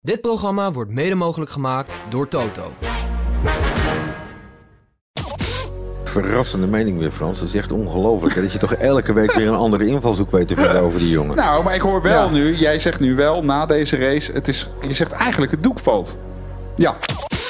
[0.00, 2.72] Dit programma wordt mede mogelijk gemaakt door Toto.
[6.04, 7.40] Verrassende mening weer, Frans.
[7.40, 8.34] Het is echt ongelooflijk.
[8.34, 11.08] hè, Dat je toch elke week weer een andere invalshoek weet te vinden over die
[11.10, 11.36] jongen.
[11.36, 12.30] Nou, maar ik hoor wel Ja.
[12.30, 15.78] nu, jij zegt nu wel na deze race, het is, je zegt eigenlijk het doek
[15.78, 16.18] valt.
[16.76, 16.96] Ja,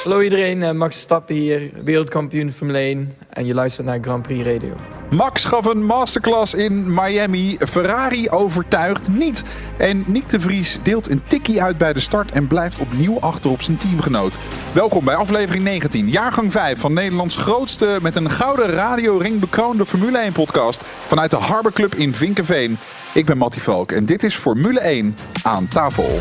[0.05, 4.47] Hallo iedereen, eh, Max Verstappen hier, wereldkampioen Formule 1 en je luistert naar Grand Prix
[4.47, 4.77] Radio.
[5.11, 7.57] Max gaf een masterclass in Miami.
[7.59, 9.43] Ferrari overtuigt niet.
[9.79, 13.51] En Nick de Vries deelt een tikkie uit bij de start en blijft opnieuw achter
[13.51, 14.39] op zijn teamgenoot.
[14.74, 20.19] Welkom bij aflevering 19, jaargang 5 van Nederlands grootste met een gouden radioring bekroonde Formule
[20.19, 22.79] 1 podcast vanuit de Harbor Club in Vinkenveen.
[23.15, 26.21] Ik ben Mattie Valk en dit is Formule 1 aan tafel.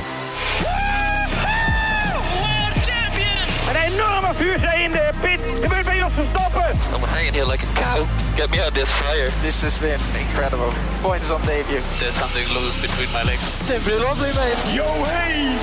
[4.37, 5.39] Vuurzee in de pit.
[5.61, 6.71] Gebeurt bij Jos Verstappen.
[6.93, 8.07] I'm hanging here like a cow.
[8.35, 9.29] Get me out of this fire.
[9.41, 10.71] This has been incredible.
[11.01, 11.81] Points on debut.
[11.99, 13.65] There's something loose between my legs.
[13.65, 14.63] Simply lovely, mate.
[14.73, 15.57] Yo hey,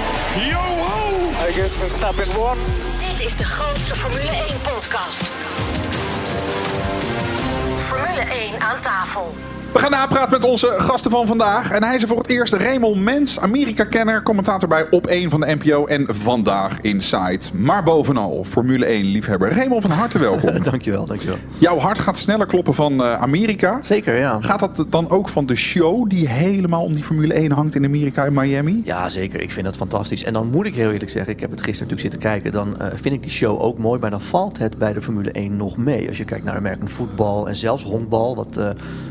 [0.50, 1.04] yo ho.
[1.48, 2.58] I guess Verstappen won.
[2.98, 5.22] Dit is de grootste Formule 1 podcast.
[7.78, 9.34] Formule 1 aan tafel.
[9.74, 11.70] We gaan napraten met onze gasten van vandaag.
[11.70, 15.40] En hij is er voor het eerst Raymond Mens, Amerika-kenner, commentator bij Op 1 van
[15.40, 17.40] de NPO en Vandaag Inside.
[17.52, 19.52] Maar bovenal, Formule 1-liefhebber.
[19.52, 20.62] Raymond, van harte welkom.
[20.62, 21.36] Dankjewel, dankjewel.
[21.58, 23.78] Jouw hart gaat sneller kloppen van eh, Amerika.
[23.82, 24.40] Zeker, ja.
[24.40, 27.84] Gaat dat dan ook van de show die helemaal om die Formule 1 hangt in
[27.84, 28.82] Amerika en Miami?
[28.84, 29.40] Ja, zeker.
[29.40, 30.24] Ik vind dat fantastisch.
[30.24, 32.52] En dan moet ik heel eerlijk zeggen, ik heb het gisteren natuurlijk zitten kijken.
[32.52, 35.30] Dan eh, vind ik die show ook mooi, maar dan valt het bij de Formule
[35.30, 36.08] 1 nog mee.
[36.08, 38.68] Als je kijkt naar American voetbal en zelfs honkbal, wat eh,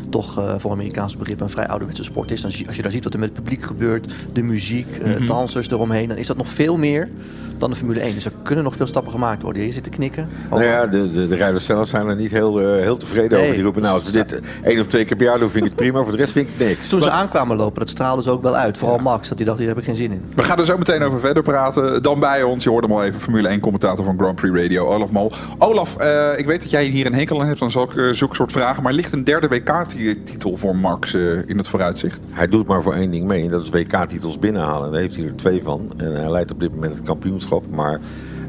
[0.09, 2.41] toch voor Amerikaanse begrip een vrij ouderwetse sport is.
[2.41, 5.27] Dan zie- als je daar ziet wat er met het publiek gebeurt, de muziek, eh,
[5.27, 7.09] dansers eromheen, dan is dat nog veel meer
[7.57, 8.13] dan de Formule 1.
[8.13, 9.65] Dus er kunnen nog veel stappen gemaakt worden.
[9.65, 10.27] Je zit te knikken.
[10.49, 13.41] Nou ja, de, de, de rijders zelf zijn er niet heel, eh, heel tevreden Nee.
[13.41, 13.53] over.
[13.53, 15.71] Die roepen, nou, als we dit één of twee keer per jaar doen, vind ik
[15.71, 16.03] het prima.
[16.03, 16.89] Voor de rest vind ik het niks.
[16.89, 18.77] Toen ze aankwamen lopen, dat straalde ze ook wel uit.
[18.77, 20.21] Vooral Max, dat hij dacht, hier heb ik geen zin in.
[20.35, 22.03] We gaan er zo meteen over verder praten.
[22.03, 25.11] Dan bij ons, je hoorde hem al even, Formule 1-commentator van Grand Prix Radio, Olaf
[25.11, 25.31] Mol.
[25.57, 28.51] Olaf, eh, ik weet dat jij hier een hekel aan hebt aan zulke, zulke soort
[28.51, 28.83] vragen.
[28.83, 32.25] Maar ligt een derde WK-titel voor Max eh, in het vooruitzicht?
[32.29, 33.43] Hij doet maar voor één ding mee.
[33.43, 34.91] En dat is WK-titels binnenhalen.
[34.91, 35.91] Daar heeft hij er twee van.
[35.97, 37.63] En hij leidt op dit moment het kampioenschap.
[37.69, 37.99] Maar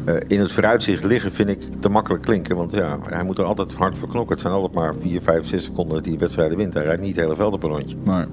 [0.04, 2.56] eh, in het vooruitzicht liggen vind ik te makkelijk klinken.
[2.56, 4.32] Want ja, hij moet er altijd hard voor knokken.
[4.32, 6.74] Het zijn altijd maar 4, 5, 6 seconden dat hij wedstrijden wint.
[6.74, 7.96] Hij rijdt niet het hele veld op een rondje.
[8.02, 8.24] Nee.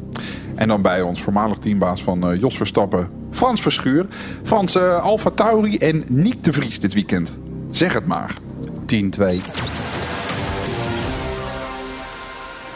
[0.56, 4.06] En dan bij ons, voormalig teambaas van eh, Jos Verstappen, Frans Verschuur.
[4.44, 7.38] Frans, eh Alfa Tauri en Niek de Vries dit weekend.
[7.70, 8.34] Zeg het maar.
[8.86, 10.01] 10-2.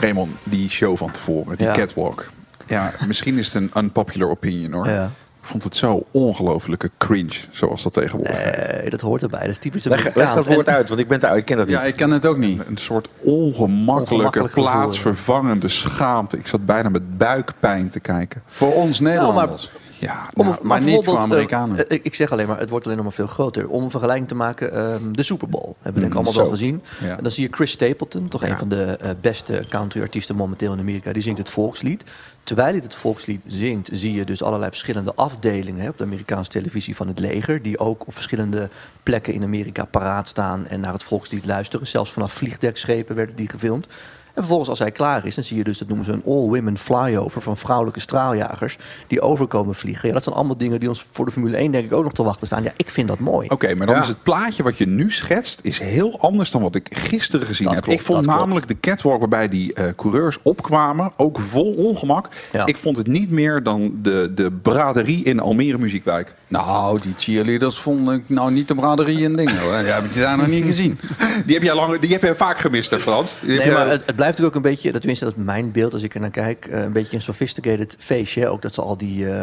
[0.05, 1.73] Raymond, die show van tevoren, die Ja.
[1.73, 2.25] catwalk.
[2.67, 4.87] Ja, misschien is het een unpopular opinion hoor.
[4.89, 5.11] Ja.
[5.41, 8.67] Ik vond het zo ongelofelijke cringe, zoals dat tegenwoordig heet.
[8.81, 9.39] Nee, dat hoort erbij.
[9.39, 11.57] Dat is typisch Leg, leg dat woord En- uit, want ik, ben daar, ik ken
[11.57, 11.75] dat niet.
[11.75, 12.61] Ja, ik ken het ook niet.
[12.67, 16.37] Een soort ongemakkelijke, plaatsvervangende schaamte.
[16.37, 18.41] Ik zat bijna met buikpijn te kijken.
[18.45, 19.71] Voor ons Nederlanders.
[20.05, 21.87] Ja, Om, nou, maar niet voor bijvoorbeeld, Amerikanen.
[21.89, 23.67] eh, ik, zeg alleen maar, het wordt alleen nog maar veel groter.
[23.67, 25.65] Om een vergelijking te maken, ehm, de Super Bowl.
[25.65, 26.41] Hebben we denk ik allemaal zo.
[26.41, 26.81] wel gezien.
[27.03, 27.17] Ja.
[27.17, 30.79] En dan zie je Chris Stapleton, toch een van de eh, beste country-artiesten momenteel in
[30.79, 31.13] Amerika.
[31.13, 32.03] Die zingt het volkslied.
[32.43, 36.51] Terwijl hij het volkslied zingt, zie je dus allerlei verschillende afdelingen hè, op de Amerikaanse
[36.51, 37.61] televisie van het leger.
[37.61, 38.69] Die ook op verschillende
[39.03, 41.87] plekken in Amerika paraat staan en naar het volkslied luisteren.
[41.87, 43.87] Zelfs vanaf vliegdekschepen werden die gefilmd.
[44.35, 46.77] En vervolgens als hij klaar is, dan zie je dus, dat noemen ze een all-women
[46.77, 50.07] flyover van vrouwelijke straaljagers die overkomen vliegen.
[50.07, 52.13] Ja, dat zijn allemaal dingen die ons voor de Formule 1 denk ik ook nog
[52.13, 52.63] te wachten staan.
[52.63, 53.47] Ja, ik vind dat mooi.
[53.49, 54.01] Oké, maar dan Ja.
[54.01, 57.65] is het plaatje wat je nu schetst is heel anders dan wat ik gisteren gezien
[57.65, 57.83] Dat heb.
[57.83, 58.39] klopt, ik vond klopt.
[58.39, 62.29] namelijk de catwalk waarbij die eh, coureurs opkwamen, ook vol ongemak.
[62.51, 62.65] Ja.
[62.65, 66.33] Ik vond het niet meer dan de, de braderie in Almere Muziekwijk.
[66.47, 69.77] Nou, die cheerleaders vond ik nou niet de braderie en dingen hoor.
[69.77, 70.99] Die heb ik daar nog niet gezien.
[71.45, 73.35] Die heb jij, lang, die heb jij vaak gemist, hè Frans?
[73.41, 75.43] Die Nee, jij- maar het, het blijft natuurlijk ook een beetje, dat tenminste dat is
[75.43, 78.41] mijn beeld als ik er naar kijk, eh, een beetje een sophisticated feestje.
[78.41, 78.49] hè.
[78.49, 79.41] Ook dat ze al die eh,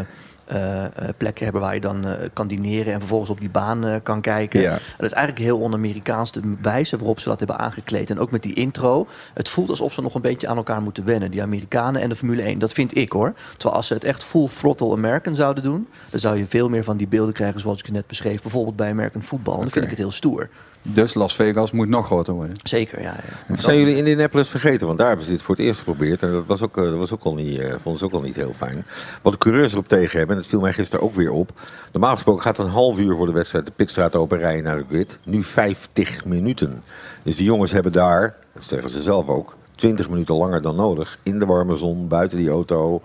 [0.52, 4.00] eh, eh, plekken hebben waar je dan eh, kan dineren en vervolgens op die baan
[4.02, 4.60] kan kijken.
[4.60, 4.70] Ja.
[4.70, 8.10] Dat is eigenlijk heel on-Amerikaans, de wijze waarop ze dat hebben aangekleed.
[8.10, 9.06] En ook met die intro.
[9.34, 12.16] Het voelt alsof ze nog een beetje aan elkaar moeten wennen, die Amerikanen en de
[12.16, 12.58] Formule 1.
[12.58, 13.34] Dat vind ik hoor.
[13.52, 16.84] Terwijl als ze het echt full throttle American zouden doen, dan zou je veel meer
[16.84, 18.42] van die beelden krijgen zoals ik het net beschreef.
[18.42, 19.54] Bijvoorbeeld bij American Football.
[19.54, 20.48] En dan vind ik het heel stoer.
[20.82, 22.56] Dus Las Vegas moet nog groter worden.
[22.62, 23.16] Zeker, ja.
[23.48, 23.56] ja.
[23.56, 24.86] Zijn jullie Indianapolis vergeten?
[24.86, 26.22] Want daar hebben ze dit voor het eerst geprobeerd.
[26.22, 28.20] En dat was ook, eh, dat was ook al niet, eh, vonden ze ook al
[28.20, 28.84] niet heel fijn.
[29.22, 31.60] Wat de coureurs erop tegen hebben, en dat viel mij gisteren ook weer op.
[31.92, 34.84] Normaal gesproken gaat een half uur voor de wedstrijd de pitstraat open rijden naar de
[34.88, 35.18] grid.
[35.24, 36.82] Nu 50 minuten.
[37.22, 41.18] Dus die jongens hebben daar, dat zeggen ze zelf ook, 20 minuten langer dan nodig.
[41.22, 43.02] In de warme zon, buiten die auto.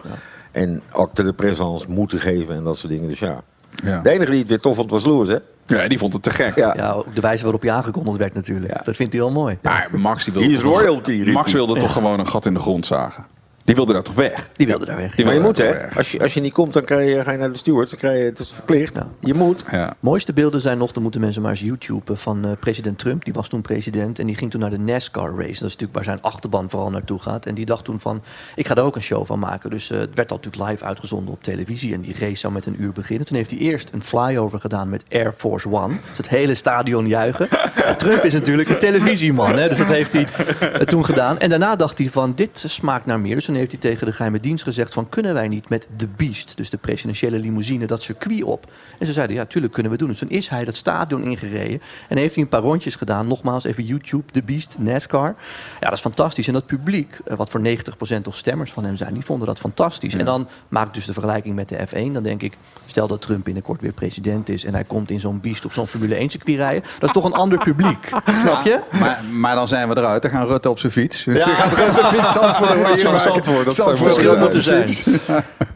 [0.51, 3.07] En acte de présence moeten geven en dat soort dingen.
[3.07, 3.43] Dus ja.
[3.83, 3.99] Ja.
[4.01, 5.37] De enige die het weer tof vond was Lewis, hè?
[5.75, 6.57] Ja, die vond het te gek.
[6.57, 6.73] Ja.
[6.75, 8.85] Ja, ook de wijze waarop je aangekondigd werd natuurlijk.
[8.85, 9.57] Dat vindt hij wel mooi.
[9.61, 12.53] Maar Max die wilde He is toch- royalty, Max wilde toch gewoon een gat in
[12.53, 13.25] de grond zagen.
[13.67, 14.49] Die wilde daar toch weg?
[14.53, 15.15] Die wilde daar weg.
[15.15, 15.89] Die Maar je moet, hè?
[15.95, 17.91] Als je, als je niet komt, dan krijg je, ga je naar de stewards.
[17.91, 18.99] Dan krijg je, het is verplicht.
[19.19, 19.65] Je moet.
[19.71, 19.93] Ja.
[19.99, 23.25] Mooiste beelden zijn nog, dan moeten mensen maar eens YouTube van eh, president Trump.
[23.25, 25.41] Die was toen president en die ging toen naar de NASCAR race.
[25.41, 27.45] Dat is natuurlijk waar zijn achterban vooral naartoe gaat.
[27.45, 28.23] En die dacht toen van,
[28.55, 29.69] ik ga daar ook een show van maken.
[29.69, 31.93] Dus eh, het werd al natuurlijk live uitgezonden op televisie.
[31.93, 33.27] En die race zou met een uur beginnen.
[33.27, 35.93] Toen heeft hij eerst een flyover gedaan met Air Force One.
[36.07, 37.47] Dus het hele stadion juichen.
[37.87, 40.27] Ja, Trump is natuurlijk een televisieman, hè, dus dat heeft hij
[40.59, 41.37] eh, toen gedaan.
[41.37, 43.35] En daarna dacht hij van, dit smaakt naar meer.
[43.35, 45.09] Dus toen heeft hij tegen de geheime dienst gezegd van...
[45.09, 48.71] kunnen wij niet met The Beast, dus de presidentiële limousine, dat circuit op?
[48.99, 50.07] En ze zeiden, ja, tuurlijk kunnen we doen.
[50.07, 53.27] Dus toen is hij dat stadion ingereden en heeft hij een paar rondjes gedaan.
[53.27, 55.35] Nogmaals, even YouTube, The Beast, NASCAR.
[55.79, 56.47] Ja, dat is fantastisch.
[56.47, 59.13] En dat publiek, eh, wat voor 90% toch stemmers van hem zijn...
[59.13, 60.13] die vonden dat fantastisch.
[60.13, 62.11] En dan maak ik dus de vergelijking met de F1.
[62.13, 64.63] Dan denk ik, stel dat Trump binnenkort weer president is...
[64.63, 66.83] en hij komt in zo'n Beast op zo'n Formule 1 circuit rijden.
[66.99, 68.07] Dat is toch een ander publiek,
[68.43, 68.79] snap je?
[68.99, 70.21] Maar, maar dan zijn we eruit.
[70.21, 71.23] Dan gaan Rutte op zijn fiets.
[71.23, 71.47] Ja.
[71.55, 73.07] gaat Rutte fiets Zandvoort Ja,
[73.53, 73.71] maken.
[73.71, 75.19] Zandvoort, dat Zandvoort de zijn.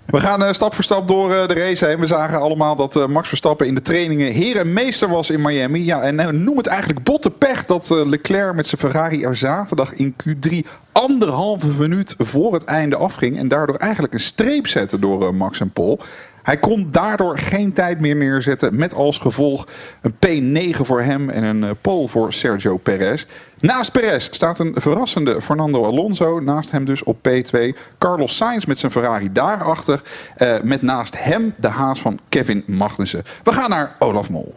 [0.06, 2.00] We gaan eh, stap voor stap door eh, de race heen.
[2.00, 5.42] We zagen allemaal dat eh, Max Verstappen in de trainingen heer en meester was in
[5.42, 5.86] Miami.
[5.86, 9.94] Ja, en noem het eigenlijk botte pech dat eh, Leclerc met zijn Ferrari er zaterdag
[9.94, 13.38] in Q3 anderhalve minuut voor het einde afging.
[13.38, 16.00] En daardoor eigenlijk een streep zette door eh, Max en Paul.
[16.44, 18.76] Hij kon daardoor geen tijd meer neerzetten.
[18.76, 19.68] Met als gevolg
[20.02, 23.26] een P9 voor hem en een eh, pole voor Sergio Perez.
[23.60, 26.40] Naast Perez staat een verrassende Fernando Alonso.
[26.40, 27.60] Naast hem dus op P2.
[27.98, 30.02] Carlos Sainz met zijn Ferrari daarachter.
[30.36, 33.24] eh met naast hem de haas van Kevin Magnussen.
[33.44, 34.56] We gaan naar Olaf Mol.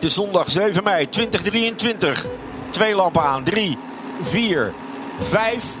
[0.00, 2.26] Is zondag 7 mei 2023.
[2.70, 3.44] Twee lampen aan.
[3.44, 3.78] 3,
[4.20, 4.72] 4,
[5.20, 5.78] 5.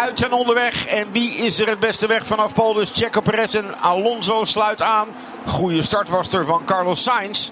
[0.00, 0.86] Uit zijn onderweg.
[0.86, 2.72] En wie is er het beste weg vanaf Paul?
[2.72, 5.08] Dus Checo Perez en Alonso sluit aan.
[5.46, 7.50] Goede start was er van Carlos Sainz.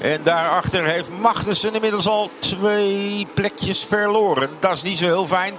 [0.00, 4.48] En daarachter heeft Magnussen inmiddels al twee plekjes verloren.
[4.60, 5.54] Dat is niet zo heel fijn.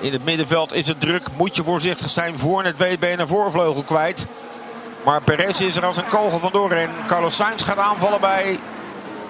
[0.00, 1.26] In het middenveld is het druk.
[1.36, 2.38] Moet je voorzichtig zijn.
[2.38, 4.26] Voor het weet ben je een voorvleugel kwijt.
[5.04, 6.70] Maar Perez is er als een kogel vandoor.
[6.70, 8.58] En Carlos Sainz gaat aanvallen bij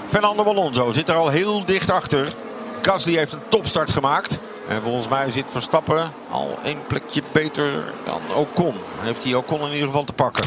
[0.08, 0.92] Fernando Alonso.
[0.92, 2.32] Zit er al heel dicht achter.
[2.82, 4.38] Gasly heeft een topstart gemaakt.
[4.68, 8.74] En volgens mij zit Verstappen al één plekje beter dan Ocon.
[8.98, 10.44] Heeft hij Ocon in ieder geval te pakken.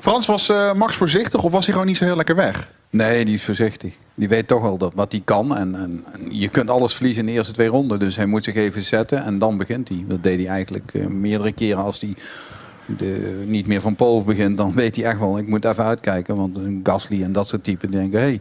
[0.00, 2.68] Frans, was eh, Max voorzichtig of was hij gewoon niet zo heel lekker weg?
[2.90, 3.92] Nee, die is voorzichtig.
[4.14, 5.56] Die weet toch wel dat, wat hij kan.
[5.56, 7.98] En, en, en je kunt alles verliezen in de eerste twee ronden.
[7.98, 10.04] Dus hij moet zich even zetten en dan begint hij.
[10.08, 12.14] Dat deed hij eigenlijk eh, meerdere keren als hij
[12.86, 14.56] de, niet meer van Pool begint.
[14.56, 16.36] Dan weet hij echt wel, ik moet even uitkijken.
[16.36, 18.20] Want een Gasly en dat soort typen denken...
[18.20, 18.40] Hey,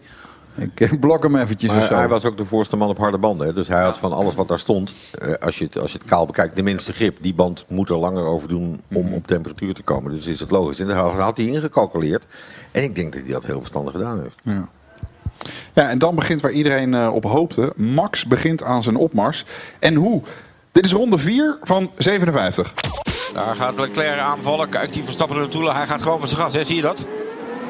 [0.55, 1.93] ik blok hem eventjes of Maar zo.
[1.95, 3.47] hij was ook de voorste man op harde banden.
[3.47, 3.53] hè.
[3.53, 6.07] Dus hij had van alles wat daar stond, eh, als, je het, als je het
[6.07, 7.17] kaal bekijkt, de minste grip.
[7.21, 9.13] Die band moet er langer over doen om Mhm.
[9.13, 10.11] op temperatuur te komen.
[10.11, 10.79] Dus is het logisch.
[10.79, 12.23] En dat had- had hij ingecalculeerd.
[12.71, 14.35] En ik denk dat hij dat heel verstandig gedaan heeft.
[14.43, 14.67] Ja.
[15.73, 17.73] Ja, en dan begint waar iedereen eh, op hoopte.
[17.75, 19.45] Max begint aan zijn opmars.
[19.79, 20.21] En hoe?
[20.71, 22.73] Dit is ronde 4 van 57.
[23.33, 24.69] Daar gaat Leclerc aanvallen.
[24.69, 25.71] Kijk, die Verstappen er naartoe.
[25.71, 26.53] Hij gaat gewoon van zijn gas.
[26.53, 26.63] Hè?
[26.65, 27.05] Zie je dat?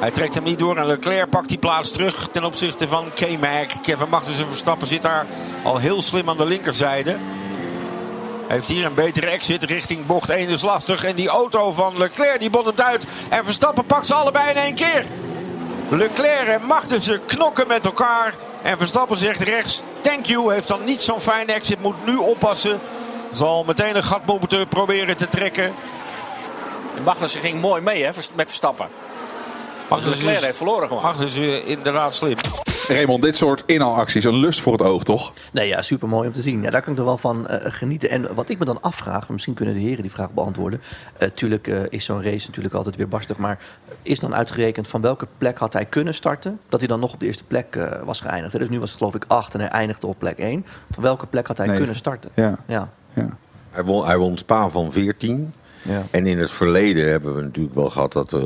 [0.03, 0.77] Hij trekt hem niet door.
[0.77, 3.67] En Leclerc pakt die plaats terug ten opzichte van K-Mac.
[3.81, 5.25] Kevin Magnussen Verstappen zit daar
[5.63, 7.15] al heel slim aan de linkerzijde.
[8.47, 11.03] Heeft hier een betere exit richting bocht 1 is lastig.
[11.03, 13.05] En die auto van Leclerc die bottomt uit.
[13.29, 15.05] En Verstappen pakt ze allebei in één keer.
[15.89, 18.33] Leclerc en Magnussen knokken met elkaar.
[18.61, 20.53] En Verstappen zegt rechts, thank you.
[20.53, 22.79] Heeft dan niet zo'n fijne exit, moet nu oppassen.
[23.33, 25.73] Zal meteen een gat moeten proberen te trekken.
[26.95, 29.02] En Magnussen ging mooi mee hè, met Verstappen.
[29.89, 31.03] Leclerc is- heeft verloren gewoon.
[31.03, 32.35] Magnussen inderdaad slim.
[32.88, 35.34] Raymond, dit soort inhaalacties, een lust voor het oog, toch?
[35.51, 36.62] Nee, ja, super mooi om te zien.
[36.62, 38.10] Ja, daar kan ik er wel van eh, genieten.
[38.10, 40.81] En wat ik me dan afvraag, misschien kunnen de heren die vraag beantwoorden.
[41.17, 43.38] Eh, tuurlijk eh, is zo'n race natuurlijk altijd weer barstig.
[43.38, 43.60] Maar
[44.01, 46.60] is dan uitgerekend van welke plek had hij kunnen starten?
[46.69, 48.53] Dat hij dan nog op de eerste plek eh, was geëindigd.
[48.53, 48.60] hè?
[48.60, 50.65] Dus nu was het geloof ik 8 en hij eindigde op plek 1.
[50.91, 52.29] Van welke plek had hij kunnen starten?
[52.34, 52.58] Ja.
[52.67, 52.89] Ja.
[53.72, 55.53] Hij won, hij won Spa van 14.
[55.84, 56.04] Ja.
[56.12, 58.40] En in het verleden hebben we natuurlijk wel gehad dat eh,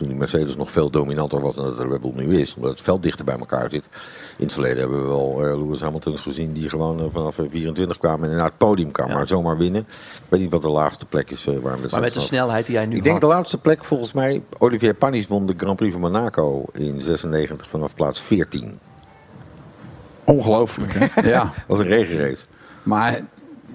[0.00, 2.54] toen die Mercedes nog veel dominanter was dan dat de Red Bull nu is.
[2.54, 3.84] Omdat het veld dichter bij elkaar zit.
[4.36, 7.44] In het verleden hebben we wel eh, Lewis Hamiltons gezien die gewoon eh, vanaf eh,
[7.48, 9.14] 24 kwamen en naar het podium kwamen.
[9.14, 9.80] Maar zomaar winnen.
[9.80, 11.44] Ik weet niet wat de laagste plek is.
[11.44, 14.12] waar wedstrijd Maar met de snelheid die hij nu Ik denk de laatste plek volgens
[14.12, 14.42] mij.
[14.58, 18.78] Olivier Panis won de Grand Prix van Monaco in 96 vanaf plaats 14.
[20.24, 21.06] Ongelooflijk, hè?
[21.28, 21.42] Ja.
[21.42, 22.44] Dat was een regenrace.
[22.82, 23.20] Maar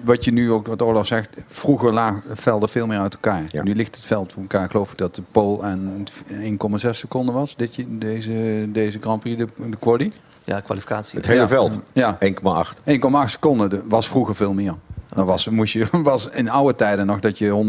[0.04, 3.42] wat je nu ook, wat Olaf zegt, vroeger lagen velden veel meer uit elkaar.
[3.48, 3.62] Ja.
[3.62, 4.64] Nu ligt het veld op elkaar.
[4.64, 7.56] Ik geloof dat de pole aan 1,6 seconden was.
[7.56, 10.12] Dit, deze, deze Grand Prix, de, de quali.
[10.44, 11.18] Ja, kwalificatie.
[11.18, 11.48] Het hele Ja.
[11.48, 11.78] veld.
[11.92, 12.18] Ja.
[12.20, 12.78] 1,8.
[12.84, 14.74] 1,8 seconden de- was vroeger veel meer.
[15.16, 17.64] Dan was, moest je, was in oude tijden nog dat je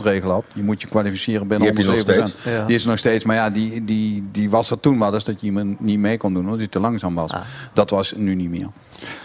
[0.00, 0.44] 107% regel had.
[0.52, 2.28] Je moet je kwalificeren binnen Die heb je nog 107%.
[2.28, 2.44] steeds.
[2.54, 2.64] Ja.
[2.66, 3.24] Die is er nog steeds.
[3.24, 6.16] Maar ja, die, die, die was er toen wel eens dat je hem niet mee
[6.16, 6.42] kon doen.
[6.44, 7.30] Omdat hij te langzaam was.
[7.72, 8.68] Dat was nu niet meer.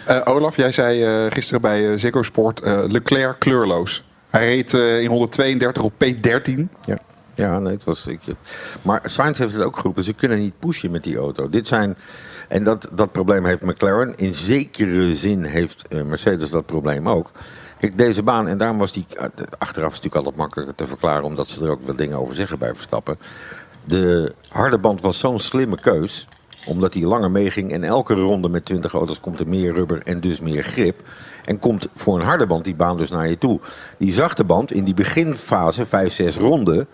[0.04, 4.04] Eh, Olaf, jij zei eh, gisteren bij eh, Ziggo Sport eh, Leclerc kleurloos.
[4.30, 6.60] Hij reed eh, in ronde 32 op P13.
[6.84, 6.98] Ja.
[7.34, 8.06] Ja, nee, het was.
[8.06, 8.20] Ik,
[8.82, 10.04] maar Sainz heeft het ook geroepen.
[10.04, 11.48] Ze kunnen niet pushen met die auto.
[11.48, 11.96] Dit zijn.
[12.50, 14.14] En dat, dat probleem heeft McLaren.
[14.16, 17.30] In zekere zin heeft eh, Mercedes dat probleem ook.
[17.78, 19.06] Kijk, deze baan, en daarom was die.
[19.08, 19.24] eh,
[19.58, 22.58] Achteraf is natuurlijk altijd makkelijker te verklaren, omdat ze er ook wat dingen over zeggen
[22.58, 23.18] bij Verstappen.
[23.84, 26.28] De harde band was zo'n slimme keus,
[26.66, 27.72] omdat hij langer meeging.
[27.72, 31.02] En elke ronde met 20 auto's komt er meer rubber en dus meer grip.
[31.44, 33.60] En komt voor een harde band die baan dus naar je toe.
[33.98, 36.88] Die zachte band in die beginfase, 5, 6 ronden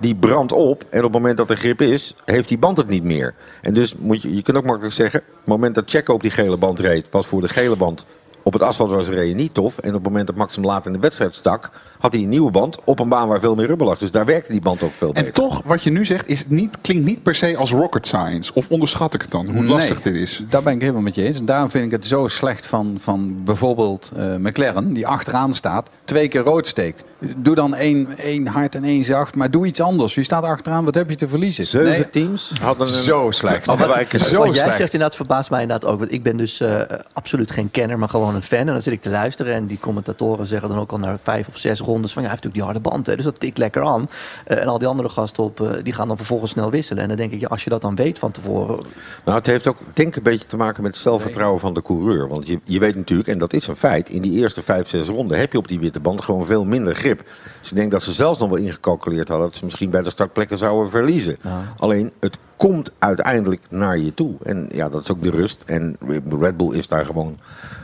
[0.00, 0.84] die brandt op.
[0.90, 3.34] En op het moment dat er grip is, heeft die band het niet meer.
[3.62, 5.22] En dus moet je, je kunt ook makkelijk zeggen...
[5.26, 7.06] het moment dat Checo op die gele band reed...
[7.10, 8.04] was voor de gele band
[8.42, 9.78] op het asfalt was reden niet tof.
[9.78, 11.70] En op het moment dat Max hem later in de wedstrijd stak...
[12.00, 13.98] had hij een nieuwe band op een baan waar veel meer rubber lag.
[13.98, 15.26] Dus daar werkte die band ook veel beter.
[15.26, 18.54] En toch, wat je nu zegt, is niet, klinkt niet per se als rocket science.
[18.54, 20.44] Of onderschat ik het dan, hoe lastig Nee, dit is?
[20.48, 21.36] Daar ben ik helemaal met je eens.
[21.36, 25.90] En daarom vind ik het zo slecht van, van bijvoorbeeld eh, McLaren, die achteraan staat,
[26.04, 27.02] twee keer rood steekt.
[27.36, 30.14] Doe dan één, één hard en één zacht, maar doe iets anders.
[30.14, 31.66] Je staat achteraan, wat heb je te verliezen?
[31.66, 33.68] Zeven teams hadden een Zo slecht.
[33.68, 34.76] afwijkende- Zo Wat jij slecht.
[34.76, 35.98] zegt inderdaad verbaast mij inderdaad ook.
[35.98, 36.80] Want ik ben dus eh,
[37.12, 38.58] absoluut geen kenner, maar gewoon een fan.
[38.58, 41.48] En dan zit ik te luisteren en die commentatoren zeggen dan ook al na vijf
[41.48, 43.06] of zes rondes van ja, hij heeft natuurlijk die harde band.
[43.06, 44.08] Hè, dus dat tikt lekker aan.
[44.44, 47.02] Eh, en al die andere gasten op, eh, die gaan dan vervolgens snel wisselen.
[47.02, 48.78] En dan denk ik, ja, als je dat dan weet van tevoren.
[49.24, 51.82] Nou, het heeft ook denk ik een beetje te maken met het zelfvertrouwen van de
[51.82, 52.28] coureur.
[52.28, 55.08] Want je, je weet natuurlijk, en dat is een feit, in die eerste vijf, zes
[55.08, 57.22] ronden heb je op die witte band gewoon veel minder grip.
[57.60, 60.10] Dus ik denk dat ze zelfs nog wel ingecalculeerd hadden dat ze misschien bij de
[60.10, 61.36] startplekken zouden verliezen.
[61.76, 64.34] Alleen het komt uiteindelijk naar je toe.
[64.42, 65.62] En ja, dat is ook de rust.
[65.66, 65.96] En
[66.40, 67.38] Red Bull is daar gewoon,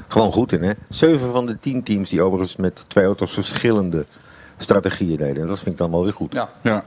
[0.08, 0.62] gewoon goed in.
[0.62, 0.72] Hè?
[0.88, 4.06] Zeven van de tien teams die overigens met twee auto's verschillende
[4.56, 5.42] strategieën deden.
[5.42, 6.32] En dat vind ik dan wel weer goed.
[6.32, 6.50] Ja.
[6.62, 6.84] Ja.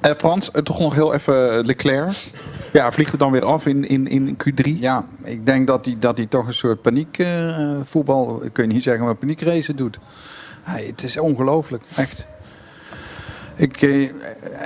[0.00, 2.30] Eh, Frans, eh, toch nog heel even Leclerc.
[2.72, 4.70] Ja, vliegt het dan weer af in, in, in Q3?
[4.76, 8.72] Ja, ik denk dat hij, dat hij toch een soort paniek eh, voetbal, kun je
[8.72, 9.98] niet zeggen, maar paniekrace doet.
[10.62, 12.26] Hij, het is ongelooflijk, echt.
[13.56, 14.10] Ik, eh,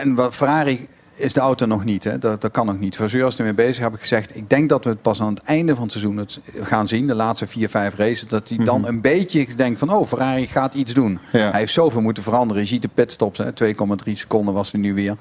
[0.01, 2.19] en wat Ferrari is de auto nog niet, hè?
[2.19, 2.97] Dat, dat kan nog niet.
[2.97, 4.37] Voor is ermee bezig, heb ik gezegd.
[4.37, 7.07] Ik denk dat we het pas aan het einde van het seizoen het gaan zien,
[7.07, 8.29] de laatste vier, vijf races.
[8.29, 11.19] Dat hij dan een beetje denkt van, oh, Ferrari gaat iets doen.
[11.33, 11.51] Ja.
[11.51, 12.63] Hij heeft zoveel moeten veranderen.
[12.63, 13.51] Je ziet de pitstops, hè?
[14.07, 15.17] 2,3 seconden was hij nu weer.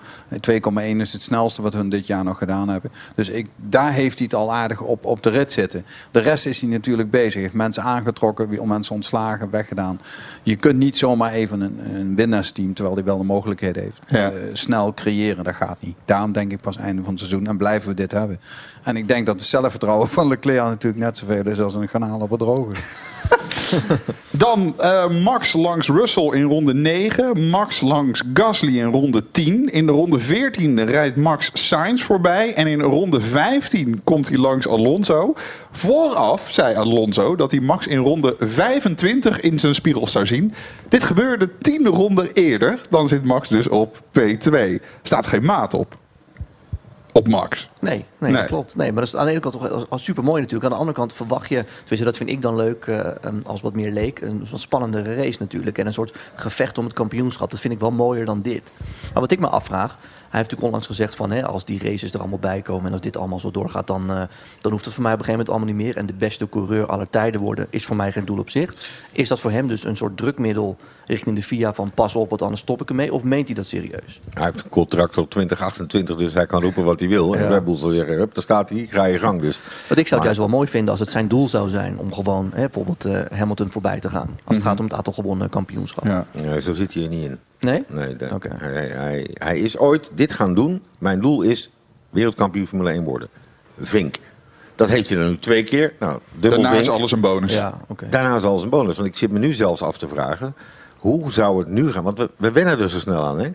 [0.52, 2.92] 2,1 is het snelste wat hun dit jaar nog gedaan hebben.
[3.16, 5.86] Dus ik, daar heeft hij het al aardig op, op de rit zitten.
[6.12, 7.42] De rest is hij natuurlijk bezig.
[7.42, 10.00] Heeft mensen aangetrokken, weer mensen ontslagen, weggedaan.
[10.44, 14.30] Je kunt niet zomaar even een, een winnaarsteam, terwijl hij wel de mogelijkheden heeft, Ja.
[14.32, 15.44] eh, snel creëren.
[15.44, 17.48] Dat gaat Daarom denk ik pas einde van het seizoen.
[17.48, 18.40] En blijven we dit hebben.
[18.84, 22.20] En ik denk dat het zelfvertrouwen van Leclerc natuurlijk net zoveel is als een garnaal
[22.20, 22.76] op het droge.
[24.32, 27.50] Dan eh, Max langs Russell in ronde 9.
[27.50, 29.70] Max langs Gasly in ronde 10.
[29.70, 32.54] In de ronde 14 rijdt Max Sainz voorbij.
[32.54, 35.34] En in ronde 15 komt hij langs Alonso.
[35.72, 40.54] Vooraf zei Alonso dat hij Max in ronde 25 in zijn spiegel zou zien.
[40.90, 42.82] Dit gebeurde 10 ronden eerder.
[42.90, 44.58] Dan zit Max dus op P2.
[45.02, 45.98] Staat geen maat op.
[47.14, 47.70] Op Max.
[47.80, 48.76] Nee, nee, klopt.
[48.76, 50.64] Nee, maar dat is aan de ene kant toch als, als super mooi natuurlijk.
[50.64, 53.62] Aan de andere kant verwacht je, tenminste dat vind ik dan leuk eh, ehm, als
[53.62, 55.78] wat meer leek, een wat spannendere race natuurlijk.
[55.78, 57.52] En een soort gevecht om het kampioenschap.
[57.52, 58.72] Dat vind ik wel mooier dan dit.
[59.14, 59.98] Maar wat ik me afvraag,
[60.42, 63.02] heeft natuurlijk onlangs gezegd van hè, als die races er allemaal bij komen en als
[63.02, 64.22] dit allemaal zo doorgaat, dan, eh,
[64.62, 65.98] dan hoeft het voor mij op een gegeven moment allemaal niet meer.
[65.98, 68.74] En de beste coureur aller tijden worden is voor mij geen doel op zich.
[69.12, 72.42] Is dat voor hem dus een soort drukmiddel richting de FIA van pas op, want
[72.42, 73.14] anders stop ik ermee?
[73.14, 74.20] Of meent hij dat serieus?
[74.34, 77.36] Hij heeft een contract tot 2028, dus hij kan roepen wat hij wil.
[77.36, 77.48] En.
[77.48, 79.42] Red Bull zal zeggen, hup, daar staat hij, ga je gang.
[79.42, 79.62] Dus.
[79.88, 82.14] Want ik zou het juist wel mooi vinden als het zijn doel zou zijn om
[82.14, 84.40] gewoon hè, bijvoorbeeld eh, Hamilton voorbij te gaan.
[84.44, 86.06] Als het gaat om het aantal gewonnen kampioenschap.
[86.06, 86.26] Ja.
[86.32, 87.40] Nee, zo zit hij er niet in.
[87.64, 87.84] Nee?
[87.88, 88.16] Nee,
[88.58, 90.84] hij, hij, hij is ooit dit gaan doen.
[90.98, 91.70] Mijn doel is
[92.10, 93.30] wereldkampioen Formule 1 worden.
[93.80, 94.16] Vink.
[94.76, 95.94] Dat heeft hij dan nu twee keer.
[96.00, 96.82] Nou, dubbel Daarna vink.
[96.82, 97.54] is alles een bonus.
[97.54, 98.10] Ja, oké.
[98.10, 98.96] Daarna is alles een bonus.
[98.96, 100.56] Want ik zit me nu zelfs af te vragen.
[100.98, 102.04] Hoe zou het nu gaan?
[102.04, 103.40] Want we, we wennen er zo snel aan.
[103.40, 103.50] Hè?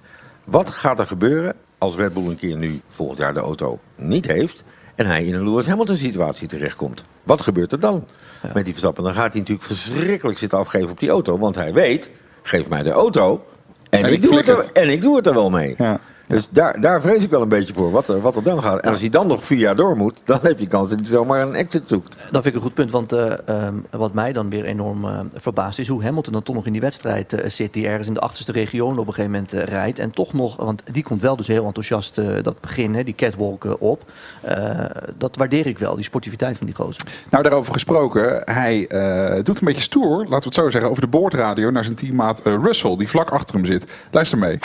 [0.45, 4.27] Wat gaat er gebeuren als Red Bull een keer nu volgend jaar de auto niet
[4.27, 4.65] heeft.
[4.95, 7.05] En hij in een Lewis Hamilton situatie terechtkomt.
[7.23, 8.07] Wat gebeurt er dan
[8.43, 9.05] met die Verstappen?
[9.05, 11.39] Dan gaat hij natuurlijk verschrikkelijk zitten afgeven op die auto.
[11.39, 12.11] Want hij weet,
[12.43, 13.45] geef mij de auto.
[13.91, 15.75] En, En ik, doe het er, en ik doe het er wel mee.
[15.79, 16.01] Ja.
[16.29, 18.81] Dus daar, daar vrees ik wel een beetje voor, wat er, wat er dan gaat.
[18.81, 21.09] En als hij dan nog vier jaar door moet, dan heb je kans dat hij
[21.09, 22.17] zomaar een exit zoekt.
[22.17, 25.21] Dat vind ik een goed punt, want eh, ehm, wat mij dan weer enorm eh,
[25.35, 28.15] verbaast is hoe Hamilton dan toch nog in die wedstrijd eh, zit, die ergens in
[28.15, 29.99] de achterste region op een gegeven moment eh, rijdt.
[29.99, 33.15] En toch nog, want die komt wel dus heel enthousiast eh, dat begin, hè, die
[33.15, 34.03] catwalk eh, op.
[34.43, 34.81] Eh,
[35.17, 37.03] dat waardeer ik wel, die sportiviteit van die gozer.
[37.31, 38.43] Nou, daarover gesproken.
[38.45, 41.85] Hij eh, doet een beetje stoer, laten we het zo zeggen, over de boordradio naar
[41.85, 43.87] zijn teammaat eh, Russell, die vlak achter hem zit.
[44.11, 44.59] Luister mee.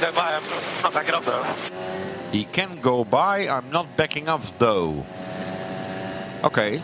[0.00, 0.42] Don't buy him.
[0.82, 1.44] Not backing up though.
[2.30, 5.04] He can go by, I'm not backing up though.
[6.42, 6.80] Oké.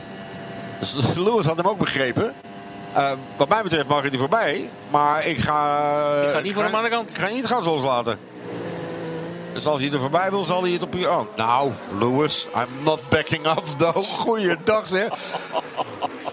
[0.79, 0.95] Dus
[1.27, 2.35] Lewis had hem ook begrepen.
[2.93, 4.71] Eh, wat mij betreft mag hij er voorbij.
[4.91, 6.23] Maar ik ga...
[6.23, 7.11] Ik ga niet voor hem aan de kant.
[7.11, 8.19] Ik ga niet het gas loslaten.
[9.53, 11.11] Dus als hij er voorbij wil, zal hij het op je...
[11.11, 13.97] Oh, nou, Lewis, I'm not backing off though.
[14.21, 15.09] Goeiedag zeg.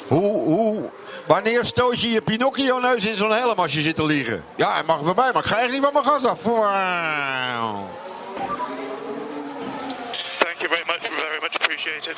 [0.08, 0.90] Hoe, hoe...
[1.25, 4.44] Wanneer stoot je je Pinocchio-neus in zo'n helm als je zit te liegen?
[4.56, 6.44] Ja, hij mag er voorbij, maar ik ga echt niet van mijn gas af.
[6.44, 7.89] Wauw.
[10.39, 12.15] Thank you very much, very much appreciated.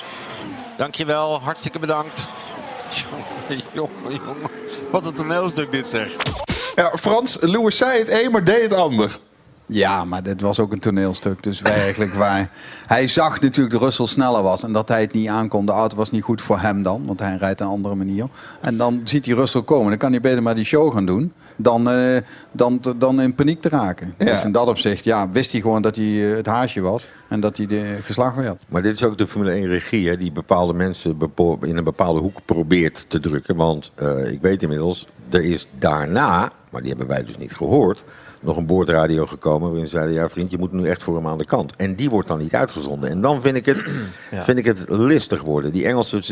[0.77, 2.21] Dankjewel, hartstikke bedankt.
[2.89, 4.50] Jongen, jongen, jongen.
[4.91, 6.12] Wat een toneelstuk dit zeg.
[6.75, 9.17] Ja, Frans, Lewis zei het een, maar deed het ander.
[9.67, 11.43] Ja, maar dit was ook een toneelstuk.
[11.43, 12.50] Dus werkelijk waar.
[12.86, 14.63] Hij zag natuurlijk dat Russell sneller was.
[14.63, 15.65] En dat hij het niet aankon.
[15.65, 17.05] De auto was niet goed voor hem dan.
[17.05, 18.27] Want hij rijdt een andere manier.
[18.62, 19.89] En dan ziet hij Russell komen.
[19.89, 21.34] Dan kan hij beter maar die show gaan doen.
[21.55, 22.17] Dan, eh,
[22.51, 24.13] dan, dan in paniek te raken.
[24.17, 24.25] Ja.
[24.25, 27.07] Dus in dat opzicht ja, wist hij gewoon dat hij eh, het haasje was.
[27.27, 28.63] En dat hij de geslagen werd.
[28.67, 31.17] Maar dit is ook de Formule 1 regie, hè, die bepaalde mensen
[31.62, 33.55] in een bepaalde hoek probeert te drukken.
[33.55, 38.03] Want eh, ik weet inmiddels, er is daarna, maar die hebben wij dus niet gehoord,
[38.45, 41.37] nog een boordradio gekomen waarin zeiden, ja vriend, je moet nu echt voor hem aan
[41.37, 41.75] de kant.
[41.75, 43.09] En die wordt dan niet uitgezonden.
[43.09, 43.85] En dan vind ik het,
[44.31, 44.43] Ja.
[44.43, 45.71] vind ik het listig worden.
[45.71, 46.23] Die Engelsen,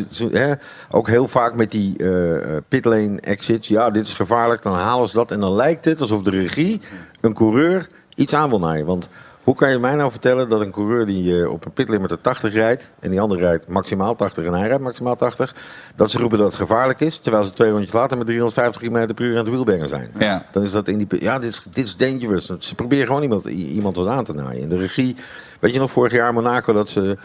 [0.92, 5.08] ook heel vaak met die eh, eh, pitlane exits, ja dit is gevaarlijk, dan halen
[5.08, 5.32] ze dat.
[5.32, 6.82] En dan lijkt het alsof de regie
[7.22, 8.86] een coureur iets aan wil naaien.
[8.86, 9.08] Want
[9.44, 12.54] hoe kan je mij nou vertellen dat een coureur die eh, op een pitlimiter 80
[12.54, 12.92] rijdt...
[13.00, 15.56] en die andere rijdt maximaal 80 en hij rijdt maximaal 80...
[15.96, 17.18] dat ze roepen dat het gevaarlijk is...
[17.18, 20.10] terwijl ze twee rondjes later met 350 km per uur aan het wielbengen zijn.
[20.20, 20.46] Ja.
[20.52, 21.24] Dan is dat in die...
[21.24, 22.52] Ja, dit is, dit is dangerous.
[22.60, 24.64] Ze proberen gewoon iemand, iemand wat aan te naaien.
[24.64, 25.16] En de regie...
[25.60, 27.18] Weet je nog vorig jaar in Monaco dat ze...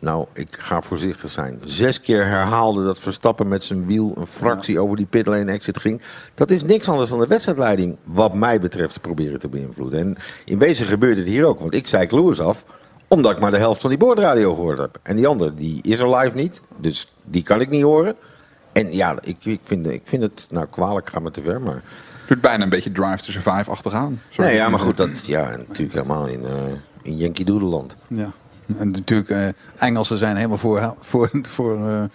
[0.00, 1.60] Nou, ik ga voorzichtig zijn.
[1.64, 6.02] Zes keer herhaalde dat Verstappen met zijn wiel een fractie over die pitlane exit ging.
[6.34, 10.00] Dat is niks anders dan de wedstrijdleiding, wat mij betreft, te proberen te beïnvloeden.
[10.00, 11.60] En in wezen gebeurde het hier ook.
[11.60, 12.64] Want ik zei Lewis af,
[13.08, 14.98] omdat ik maar de helft van die boordradio gehoord heb.
[15.02, 16.60] En die andere, die is er live niet.
[16.76, 18.16] Dus die kan ik niet horen.
[18.72, 21.82] En ja, ik, ik, vind, ik vind het, nou kwalijk, ga me te ver, maar...
[22.26, 24.20] Doet bijna een beetje Drive to Survive achteraan.
[24.28, 24.50] Sorry.
[24.50, 26.52] Nee, ja, maar goed, dat, ja, natuurlijk helemaal in, eh
[27.02, 27.94] in Yankee Doodle land.
[28.08, 28.32] Ja.
[28.78, 29.48] En natuurlijk, eh,
[29.78, 32.08] Engelsen zijn helemaal voor, voor, voor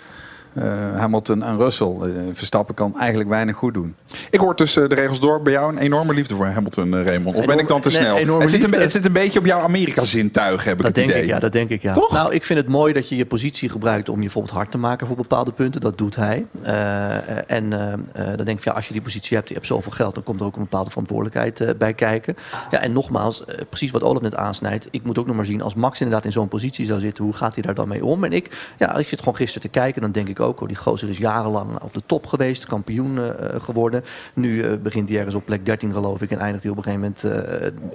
[0.56, 1.88] eh, eh, Hamilton en Russell.
[2.02, 3.96] Eh, Verstappen kan eigenlijk weinig goed doen.
[4.30, 7.36] Ik hoor tussen de regels door bij jou een enorme liefde voor Hamilton, eh, Raymond.
[7.36, 8.40] Of ben ik dan te snel?
[8.40, 11.10] het, zit een, het zit een beetje op jouw Amerika-zintuig, heb ik Dat het denk
[11.10, 11.22] idee.
[11.22, 11.94] ik, ja, dat denk ik, ja.
[11.94, 12.12] Toch?
[12.12, 14.78] Nou, ik vind het mooi dat je je positie gebruikt om je bijvoorbeeld hard te
[14.78, 15.82] maken voor bepaalde punten.
[15.82, 16.46] Dat doet hij.
[16.64, 18.00] Eh, en eh, eh,
[18.38, 20.40] dan denk ik, ja, als je die positie hebt, je hebt zoveel geld, dan komt
[20.40, 22.36] er ook een bepaalde verantwoordelijkheid eh, bij kijken.
[22.72, 24.88] Ja, en nogmaals, eh, precies wat Olaf net aansnijdt.
[24.92, 27.34] Ik moet ook nog maar zien, als Max inderdaad in zo'n positie zou zitten, hoe
[27.34, 28.24] gaat hij daar dan mee om?
[28.24, 30.68] En ik, ja, als je het gewoon gisteren te kijken, dan denk ik ook, oh,
[30.68, 34.04] die gozer is jarenlang op de top geweest, kampioen eh, geworden.
[34.34, 36.84] Nu eh, begint hij ergens op plek 13, geloof ik, en eindigt hij op een
[36.84, 37.24] gegeven moment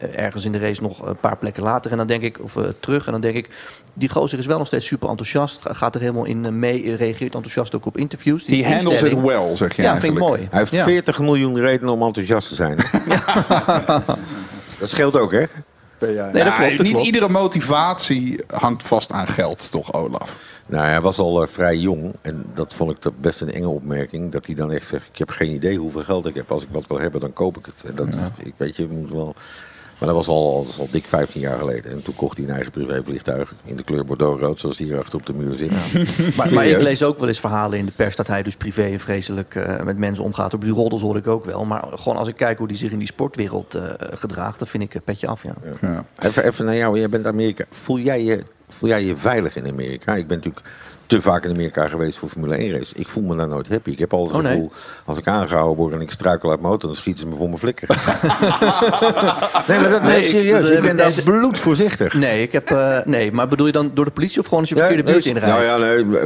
[0.08, 1.90] eh, ergens in de race nog een paar plekken later.
[1.90, 3.48] En dan denk ik, of terug, en dan denk ik,
[3.94, 7.34] die gozer is wel nog steeds super enthousiast, ga- gaat er helemaal in mee, reageert
[7.34, 8.44] enthousiast ook op interviews.
[8.44, 10.00] Die He handles it instelling- well, zeg je Ja, eigenlijk.
[10.00, 10.48] vind ik mooi.
[10.50, 10.84] Hij heeft Ja.
[10.84, 12.76] 40 miljoen redenen om enthousiast te zijn.
[14.78, 15.44] dat scheelt ook, hè?
[16.00, 20.59] Nee, dat klopt, dat niet iedere motivatie hangt vast aan geld, toch, Olaf?
[20.70, 22.14] Nou, hij was al eh, vrij jong.
[22.22, 24.32] En dat vond ik best een enge opmerking.
[24.32, 26.50] Dat hij dan echt zegt, ik heb geen idee hoeveel geld ik heb.
[26.50, 27.90] Als ik wat wil hebben, dan koop ik het.
[27.90, 28.08] En dat,
[28.42, 29.34] ik weet je, moet wel...
[30.00, 31.92] Maar dat was, al, dat is al dik 15 jaar geleden.
[31.92, 35.26] En toen kocht hij een eigen privévliegtuig in de kleur Bordeaux-rood, zoals hier achter op
[35.26, 35.70] de muur zit.
[36.36, 38.98] Maar, maar ik lees ook wel eens verhalen in de pers dat hij dus privé
[38.98, 40.54] vreselijk eh, met mensen omgaat.
[40.54, 41.64] Op die roddels hoor ik ook wel.
[41.64, 44.82] Maar gewoon als ik kijk hoe hij zich in die sportwereld eh, gedraagt, dat vind
[44.82, 45.42] ik een petje af.
[45.42, 45.54] Ja.
[45.80, 46.04] Ja.
[46.18, 47.64] Even, even naar jou, jij bent Amerika.
[47.70, 48.42] Voel jij, je,
[48.78, 50.14] voel jij je veilig in Amerika?
[50.14, 50.66] Ik ben natuurlijk
[51.06, 52.92] te vaak in Amerika geweest voor Formule 1 race.
[52.96, 53.90] Ik voel me daar nooit happy.
[53.90, 54.60] Ik heb altijd het Oh, nee?
[54.60, 54.72] gevoel,
[55.04, 57.46] als ik aangehouden word en ik struikel uit mijn auto, dan schieten ze me voor
[57.46, 57.88] mijn flikker.
[59.68, 60.70] nee, maar dat nee, Nee, serieus.
[60.70, 62.14] Ik ben nee, daar bloedvoorzichtig.
[62.14, 64.68] Nee, ik heb, eh, nee, maar bedoel je dan door de politie of gewoon als
[64.68, 65.54] je verkeerde nee, buurt inrijdt?
[65.56, 65.76] Nou ja,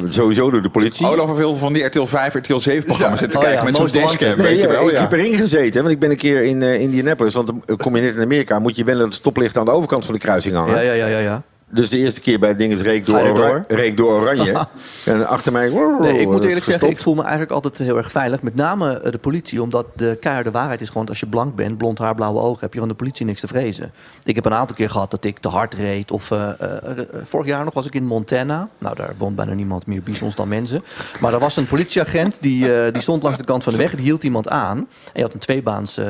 [0.01, 1.07] nee, sowieso door de politie.
[1.07, 3.71] Olaf heeft heel veel van die RTL 5, RTL 7 programma's zitten Oh kijken ja,
[3.71, 4.87] met zo'n dashcam, Nee, weet je ja, wel.
[4.89, 5.01] ik Ja.
[5.01, 7.35] heb erin gezeten, hè, want ik ben een keer in eh, Indianapolis.
[7.35, 9.71] Want dan kom je net in Amerika, moet je wennen dat het stoplicht aan de
[9.71, 10.85] overkant van de kruising hangen.
[10.85, 11.43] Ja, ja, ja, ja.
[11.75, 14.67] Dus de eerste keer bij het ding is reek door, reek door oranje.
[15.05, 15.71] en achter mij...
[16.01, 18.43] Nee, ik moet eerlijk zeggen, ik voel me eigenlijk altijd heel erg veilig.
[18.43, 21.07] Met name eh, de politie, omdat de keiharde waarheid is gewoon...
[21.09, 22.61] als je blank bent, blond haar, blauwe ogen...
[22.61, 23.93] heb je van de politie niks te vrezen.
[24.25, 26.11] Ik heb een aantal keer gehad dat ik te hard reed.
[26.11, 28.69] Of eh, eh, vorig jaar nog was ik in Montana.
[28.79, 30.85] Nou, daar woont bijna niemand meer bisons dan mensen.
[31.21, 33.91] Maar er was een politieagent, die, die stond langs de kant van de weg...
[33.91, 34.79] en die hield iemand aan.
[34.79, 36.01] En je had een tweebaans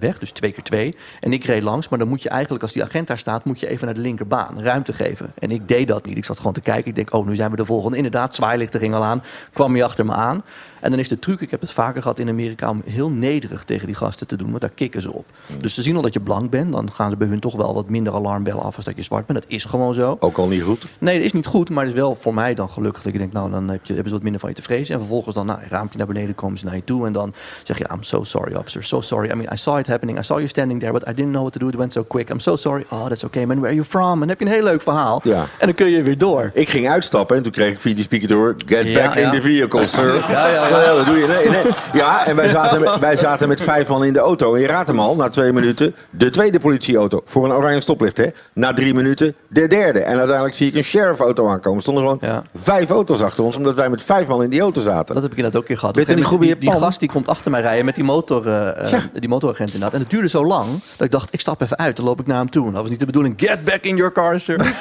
[0.00, 0.96] weg, dus twee keer twee.
[1.20, 3.44] En ik reed langs, maar dan moet je eigenlijk, als die agent daar staat...
[3.44, 5.03] moet je even naar de linkerbaan, ruimte geven.
[5.38, 6.16] En ik deed dat niet.
[6.16, 6.86] Ik zat gewoon te kijken.
[6.86, 7.96] Ik denk, oh, nu zijn we de volgende.
[7.96, 9.22] Inderdaad, zwaailichten ging al aan.
[9.52, 10.44] Kwam hij achter me aan.
[10.84, 13.64] En dan is de truc, ik heb het vaker gehad in Amerika, om heel nederig
[13.64, 15.24] tegen die gasten te doen, want daar kikken ze op.
[15.58, 17.74] Dus ze zien al dat je blank bent, dan gaan ze bij hun toch wel
[17.74, 19.42] wat minder alarmbellen af als dat je zwart bent.
[19.42, 20.16] Dat is gewoon zo.
[20.20, 20.86] Ook al niet goed.
[20.98, 23.18] Nee, dat is niet goed, maar het is wel voor mij dan gelukkig dat ik
[23.18, 24.94] denk, nou, dan heb je, hebben ze wat minder van je te vrezen.
[24.94, 27.34] En vervolgens dan, nou, een raampje naar beneden komen ze naar je toe en dan
[27.62, 29.30] zeg je, I'm so sorry, officer, so sorry.
[29.30, 31.40] I mean, I saw it happening, I saw you standing there, but I didn't know
[31.40, 31.68] what to do.
[31.68, 32.28] It went so quick.
[32.30, 32.84] I'm so sorry.
[32.90, 33.56] Oh, that's okay, man.
[33.56, 34.12] Where are you from?
[34.12, 35.20] En dan heb je een heel leuk verhaal.
[35.22, 35.40] Ja.
[35.58, 36.50] En dan kun je weer door.
[36.54, 38.54] Ik ging uitstappen en toen kreeg ik via die speaker door...
[38.66, 39.20] Get Ja, back ja.
[39.20, 40.12] in the vehicle, sir.
[40.34, 40.94] Ja, ja, ja.
[40.94, 41.26] dat doe je.
[41.26, 41.72] Nee, nee.
[41.92, 44.54] Ja, en wij zaten, met, wij zaten met vijf man in de auto.
[44.54, 45.94] En je raadt hem al, na twee minuten...
[46.10, 48.26] de tweede politieauto voor een oranje stoplicht, hè.
[48.52, 50.00] Na drie minuten de derde.
[50.00, 51.76] En uiteindelijk zie ik een sheriff-auto aankomen.
[51.76, 52.42] Er stonden gewoon Ja.
[52.54, 53.56] vijf auto's achter ons...
[53.56, 55.14] omdat wij met vijf man in die auto zaten.
[55.14, 55.96] Dat heb ik inderdaad ook een keer gehad.
[55.96, 56.06] Weet
[56.40, 59.28] die, die pan- gast die komt achter mij rijden met die, motor, eh, eh, die
[59.28, 59.92] motoragent inderdaad.
[59.94, 61.96] En het duurde zo lang dat ik dacht, ik stap even uit.
[61.96, 62.66] Dan loop ik naar hem toe.
[62.66, 63.34] En dat was niet de bedoeling.
[63.36, 64.64] Get back in your car, sir.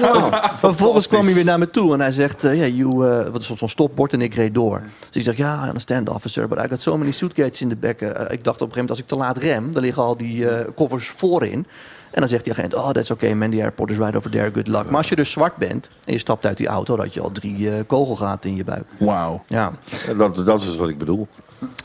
[0.57, 1.93] vervolgens kwam hij weer naar me toe.
[1.93, 2.93] En hij zegt, eh, ja, you,
[3.31, 4.13] wat is dat, zo'n stopbord.
[4.13, 4.81] En ik reed door.
[5.09, 6.47] Dus ik zeg, ja, Understand, officer.
[6.47, 8.01] But I got so many suitcases in the back.
[8.01, 10.17] Eh, ik dacht op een gegeven moment, als ik te laat rem, dan liggen al
[10.17, 11.65] die eh, koffers voorin.
[12.11, 14.51] En dan zegt die agent, oh, that's okay, man, the airport is right over there,
[14.53, 14.85] good luck.
[14.85, 17.31] Maar als je dus zwart bent en je stapt uit die auto, had je al
[17.31, 18.85] drie eh, kogelgaten in je buik.
[18.97, 19.43] Wauw.
[19.47, 19.73] Ja.
[20.17, 21.27] Dat, dat is wat ik bedoel.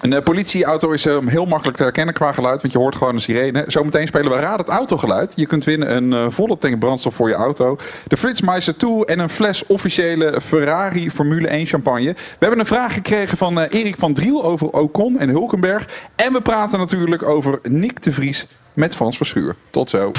[0.01, 3.15] Een eh, politieauto is eh, heel makkelijk te herkennen qua geluid, want je hoort gewoon
[3.15, 3.65] een sirene.
[3.67, 5.33] Zometeen spelen we Raad het autogeluid.
[5.37, 9.19] Je kunt winnen een eh, volle tank brandstof voor je auto, de Flitsmeister 2 en
[9.19, 12.13] een fles officiële Ferrari Formule 1 champagne.
[12.13, 15.89] We hebben een vraag gekregen van Erik van Driel over Ocon en Hulkenberg.
[16.17, 19.57] En we praten natuurlijk over Nick de Vries met Frans Verschuur.
[19.71, 20.13] Tot zo.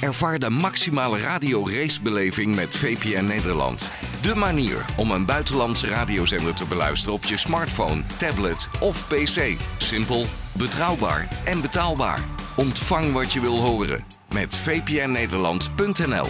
[0.00, 3.88] Ervaar de maximale radio-racebeleving met VPN Nederland.
[4.22, 9.56] De manier om een buitenlandse radiozender te beluisteren op je smartphone, tablet of pc.
[9.76, 12.18] Simpel, betrouwbaar en betaalbaar.
[12.56, 16.28] Ontvang wat je wil horen met vpnnederland.nl.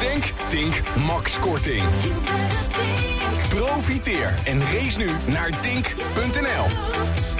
[0.00, 1.84] Denk, Tink, Max Korting.
[3.48, 7.31] Profiteer en race nu naar Tink.nl.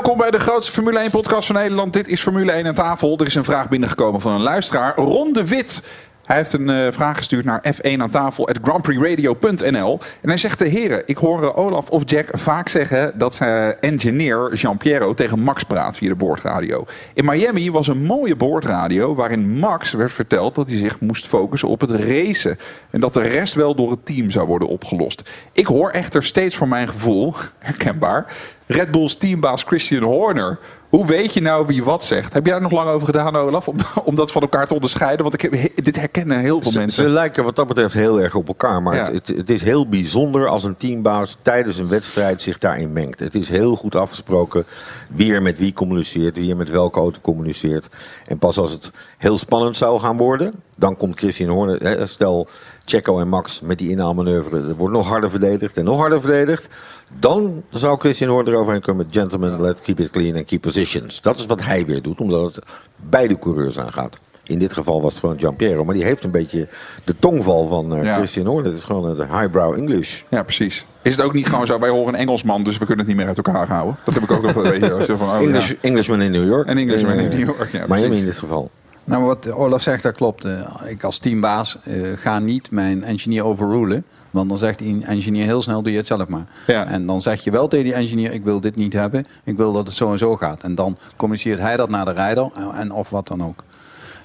[0.00, 1.92] Welkom bij de grootste Formule 1 podcast van Nederland.
[1.92, 3.18] Dit is Formule 1 aan tafel.
[3.18, 5.82] Er is een vraag binnengekomen van een luisteraar, Ron de Wit.
[6.30, 9.98] Hij heeft een eh, vraag gestuurd naar F1 aan tafel grandprixradio.nl.
[10.20, 13.76] En hij zegt, de heren, ik hoor eh, Olaf of Jack vaak zeggen dat zijn
[13.80, 16.84] engineer Jean-Piero tegen Max praat via de boordradio.
[17.14, 21.68] In Miami was een mooie boordradio waarin Max werd verteld dat hij zich moest focussen
[21.68, 22.58] op het racen.
[22.90, 25.30] En dat de rest wel door het team zou worden opgelost.
[25.52, 28.26] Ik hoor echter steeds voor mijn gevoel, herkenbaar,
[28.66, 30.58] Red Bulls teambaas Christian Horner.
[30.90, 32.32] Hoe weet je nou wie wat zegt?
[32.32, 33.68] Heb jij daar nog lang over gedaan, Olaf?
[33.68, 35.22] Om, om dat van elkaar te onderscheiden?
[35.22, 37.04] Want ik heb, dit herkennen heel veel mensen.
[37.04, 38.82] ze lijken wat dat betreft heel erg op elkaar.
[38.82, 39.04] Maar Ja.
[39.12, 43.18] het, het, het is heel bijzonder als een teambaas tijdens een wedstrijd zich daarin mengt.
[43.20, 44.64] Het is heel goed afgesproken
[45.10, 47.88] wie er met wie communiceert, wie er met welke auto communiceert.
[48.26, 52.08] En pas als het heel spannend zou gaan worden, dan komt Christian Horner.
[52.08, 52.48] Stel
[52.84, 54.56] Checo en Max met die inhaalmanoeuvre.
[54.68, 56.68] Er wordt nog harder verdedigd en nog harder verdedigd.
[57.18, 61.20] Dan zou Christian Horner eroverheen komen met gentlemen, let's keep it clean and keep positions.
[61.20, 62.64] Dat is wat hij weer doet, omdat het
[62.96, 64.18] beide coureurs aangaat.
[64.44, 66.68] In dit geval was het van Giampiero, maar die heeft een beetje
[67.04, 68.16] de tongval van eh, Ja.
[68.16, 68.64] Christian Horner.
[68.64, 70.22] Het is gewoon de highbrow English.
[70.28, 70.86] Ja, precies.
[71.02, 73.16] Is het ook niet gewoon zo, wij horen een Engelsman, dus we kunnen het niet
[73.16, 73.96] meer uit elkaar houden?
[74.04, 75.74] Dat heb ik ook altijd, weet je, als je van, oh, English, ja.
[75.80, 76.68] Englishman in New York.
[76.68, 78.18] Een Englishman in Eh, New York, ja, Miami precies.
[78.18, 78.70] in dit geval.
[79.10, 80.44] Nou, wat Olaf zegt, dat klopt.
[80.44, 84.04] Eh, Ik als teambaas eh, ga niet mijn engineer overrulen.
[84.30, 86.46] Want dan zegt die engineer heel snel, doe je het zelf maar.
[86.84, 89.26] En dan zeg je wel tegen die engineer, ik wil dit niet hebben.
[89.44, 90.62] Ik wil dat het zo en zo gaat.
[90.62, 93.64] En dan communiceert hij dat naar de rijder en- en of wat dan ook.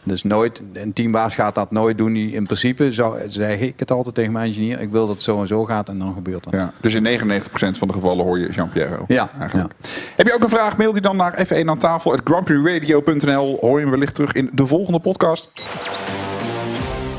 [0.05, 2.13] Dus nooit, een teambaas gaat dat nooit doen.
[2.13, 4.81] Die, in principe zou, zeg ik het altijd tegen mijn engineer.
[4.81, 6.53] Ik wil dat het zo en zo gaat en dan gebeurt dat.
[6.53, 8.99] Ja, dus in 99% van de gevallen hoor je Jean-Pierre.
[9.07, 9.73] Ja, eigenlijk.
[10.15, 10.77] Heb je ook een vraag?
[10.77, 12.19] Mail die dan naar F1 aan tafel.
[13.59, 15.51] Hoor je hem wellicht terug in de volgende podcast.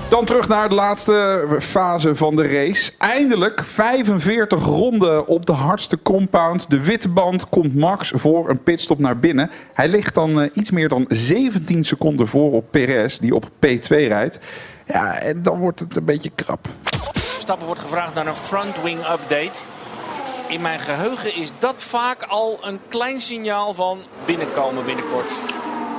[0.09, 2.93] Dan terug naar de laatste fase van de race.
[2.99, 6.71] Eindelijk 45 ronden op de hardste compound.
[6.71, 9.51] De witte band komt Max voor een pitstop naar binnen.
[9.75, 13.89] Hij ligt dan eh, iets meer dan 17 seconden voor op Perez, die op P2
[13.89, 14.39] rijdt.
[14.87, 16.69] Ja, en dan wordt het een beetje krap.
[17.39, 19.59] Stappen wordt gevraagd naar een frontwing update.
[20.49, 25.35] In mijn geheugen is dat vaak al een klein signaal van binnenkomen binnenkort.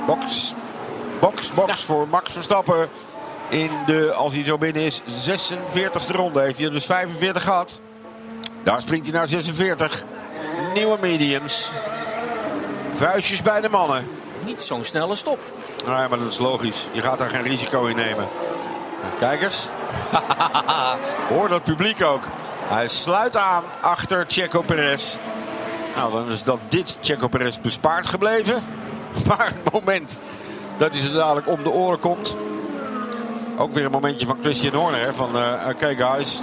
[0.06, 0.54] Box,
[1.20, 2.88] box, box voor Max Verstappen.
[3.48, 6.40] In de, als hij zo binnen is, 46e ronde.
[6.40, 7.80] Heeft hij dus 45 gehad.
[8.62, 10.04] Daar springt hij naar 46.
[10.74, 11.70] Nieuwe mediums.
[12.92, 14.08] Vuistjes bij de mannen.
[14.44, 15.38] Niet zo'n snelle stop.
[15.86, 16.86] Nee, maar dat is logisch.
[16.92, 18.28] Je gaat daar geen risico in nemen.
[19.18, 19.68] Kijk eens.
[21.34, 22.22] Hoor dat publiek ook.
[22.64, 25.16] Hij sluit aan achter Checo Perez.
[25.96, 28.64] Nou, dan is dat dit Checo Perez bespaard gebleven.
[29.28, 30.20] Maar het moment
[30.76, 32.36] dat hij zo dadelijk om de oren komt.
[33.58, 35.00] Ook weer een momentje van Christian Horner.
[35.00, 36.42] Hè, van eh, oké guys,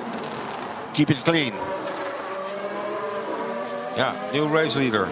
[0.93, 1.51] keep it clean.
[3.95, 5.07] Ja, nieuw race leader.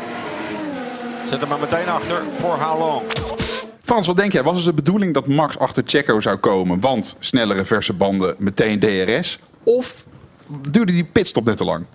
[1.30, 3.02] Zet hem maar meteen achter voor how long.
[3.82, 4.44] Frans, wat denk jij?
[4.44, 6.80] Was het de bedoeling dat Max achter Checo zou komen?
[6.80, 9.40] Want snellere verse banden, meteen DRS.
[9.64, 10.06] Of
[10.70, 11.86] duurde die pitstop net te lang?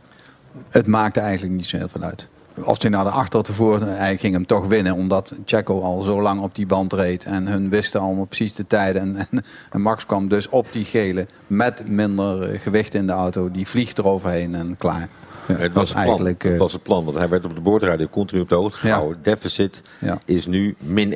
[0.69, 2.29] Het maakte eigenlijk niet zo heel veel uit.
[2.65, 4.95] Of hij naar de achter tevoren, hij ging hem toch winnen.
[4.95, 7.25] Omdat Checo al zo lang op die band reed.
[7.25, 9.03] En hun wisten allemaal precies de tijden.
[9.03, 13.13] En, en, en Max kwam dus op die gele met minder eh, gewicht in de
[13.13, 13.51] auto.
[13.51, 15.09] Die vliegt eroverheen en klaar.
[15.47, 16.07] het, was het, plan.
[16.07, 18.55] eigenlijk, eh, het was het plan, want hij werd op de boordradio continu op de
[18.55, 19.23] hoogte gehouden.
[19.23, 20.19] Deficit Ja.
[20.25, 21.13] is nu min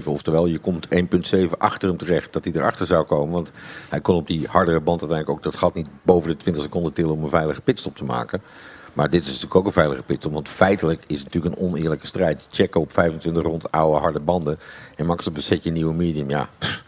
[0.00, 0.04] 1,7.
[0.04, 3.34] Oftewel, je komt 1,7 achter hem terecht dat hij erachter zou komen.
[3.34, 3.50] Want
[3.88, 6.92] hij kon op die hardere band uiteindelijk ook dat gat niet boven de 20 seconden
[6.92, 8.40] tillen om een veilige pitstop te maken.
[8.92, 12.06] Maar dit is natuurlijk ook een veilige pitstop, want feitelijk is het natuurlijk een oneerlijke
[12.06, 12.46] strijd.
[12.50, 14.58] Checo op 25 rond oude harde banden
[14.96, 16.30] en Max op een setje nieuwe medium.
[16.30, 16.82] Ja, pff,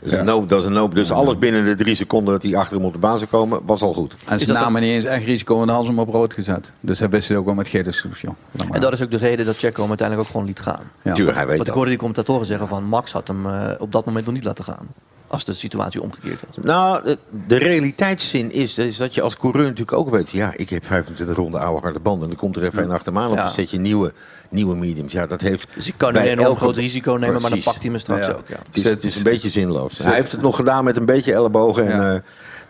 [0.00, 0.94] dat is een noop, dat is een noop.
[0.94, 3.60] Dus alles binnen de drie seconden dat hij achter hem op de baan zou komen,
[3.64, 4.16] was al goed.
[4.26, 6.70] En ze namen niet eens echt risico, dan hadden ze hem op rood gezet.
[6.80, 8.70] Dus hij wist het ook wel met maar.
[8.70, 10.82] En dat is ook de reden dat Checo hem uiteindelijk ook gewoon liet gaan.
[11.02, 11.12] Ja.
[11.12, 13.92] Tuurlijk, hij weet Want ik hoorde die commentatoren zeggen van Max had hem eh, op
[13.92, 14.86] dat moment nog niet laten gaan.
[15.28, 16.64] Als de situatie omgekeerd was.
[16.64, 20.30] Nou, de, de realiteitszin is, is dat je als coureur natuurlijk ook weet...
[20.30, 22.22] ja, ik heb 25 ronden oude harde banden...
[22.22, 23.44] en dan komt er even een achter me aan op Ja.
[23.44, 24.12] een setje nieuwe,
[24.50, 25.12] nieuwe mediums.
[25.12, 27.82] Ja, dat heeft Dus ik kan een enorm elke- groot risico nemen, maar dan pakt
[27.82, 28.32] hij me straks Ja.
[28.32, 28.48] ook.
[28.48, 28.56] Ja.
[28.66, 29.94] Het is, het is een beetje zinloos.
[29.96, 31.86] Zet- Hij heeft het nog gedaan met een beetje ellebogen.
[31.92, 32.14] En, Ja.
[32.14, 32.20] eh,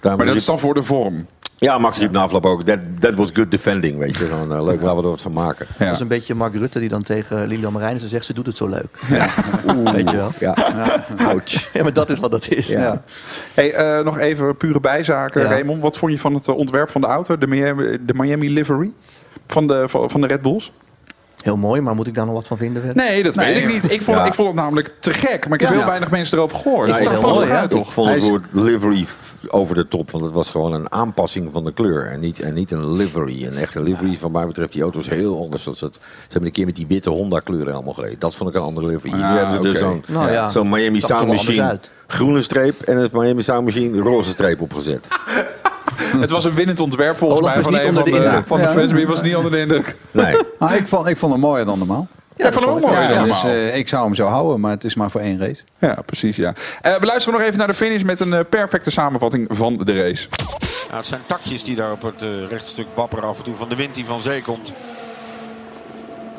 [0.00, 1.26] daarom Maar dat is dan voor de vorm.
[1.58, 4.24] Ja, Max riep na afloop ook, that, that was good defending, weet je.
[4.24, 5.66] Gewoon, eh, leuk, laten we er wat van maken.
[5.78, 5.84] Ja.
[5.84, 8.24] Dat is een beetje Mark Rutte die dan tegen Lilian Marijnissen zegt...
[8.24, 8.98] ze doet het zo leuk.
[9.92, 10.32] Weet je wel?
[10.38, 10.54] Ja,
[11.32, 11.72] ouch.
[11.72, 12.68] Ja, maar dat is wat dat is.
[12.68, 13.02] Ja.
[13.54, 15.40] Hey, eh, nog even pure bijzaken.
[15.40, 15.48] Ja.
[15.48, 17.38] Raymond, wat vond je van het eh, ontwerp van de auto?
[17.38, 18.92] De Miami, de Miami livery
[19.46, 20.72] van de, van de Red Bulls?
[21.46, 22.82] Heel mooi, maar moet ik daar nog wat van vinden?
[22.82, 23.02] verder?
[23.04, 23.90] Nee, dat weet ik niet.
[23.92, 24.24] Ik vond, Ja.
[24.24, 25.44] ik vond het namelijk te gek.
[25.48, 25.76] Maar ik heb Ja.
[25.76, 26.88] heel weinig mensen erover gehoord.
[26.88, 27.86] Ik zag mooi, uit, toch?
[27.86, 29.06] Ik vond het woord livery
[29.48, 30.10] over de top.
[30.10, 32.06] Want het was gewoon een aanpassing van de kleur.
[32.06, 33.46] En niet, en niet een livery.
[33.46, 35.64] Een echte livery, van mij betreft, die auto is heel anders.
[35.64, 38.18] Dat ze, het, ze hebben een keer met die witte Honda kleuren helemaal gereden.
[38.18, 39.12] Dat vond ik een andere livery.
[39.12, 42.82] Ah, nu hebben ze er zo'n Nou ja, zo'n Miami Sound Machine groene streep.
[42.82, 45.08] En het Miami Sound Machine roze streep opgezet.
[46.20, 48.42] Het was een winnend ontwerp volgens Olaf mij van niet een onder van de de,
[48.46, 48.68] van de Ja.
[48.72, 48.90] fans.
[48.90, 49.96] Maar je was niet onder de indruk.
[50.10, 50.36] Nee.
[50.58, 52.06] Ah, ik, vond, ik vond hem mooier dan normaal.
[52.36, 53.52] Ja, ik vond hem ook mooi Ja, dan dus, normaal.
[53.52, 55.62] eh, ik zou hem zo houden, maar het is maar voor één race.
[55.78, 56.36] Ja, precies.
[56.36, 56.54] Ja.
[56.80, 60.02] Eh, we luisteren nog even naar de finish met een eh, perfecte samenvatting van de
[60.02, 60.28] race.
[60.86, 63.76] Nou, het zijn takjes die daar op het rechtstuk wapperen af en toe van de
[63.76, 64.72] wind die van zee komt.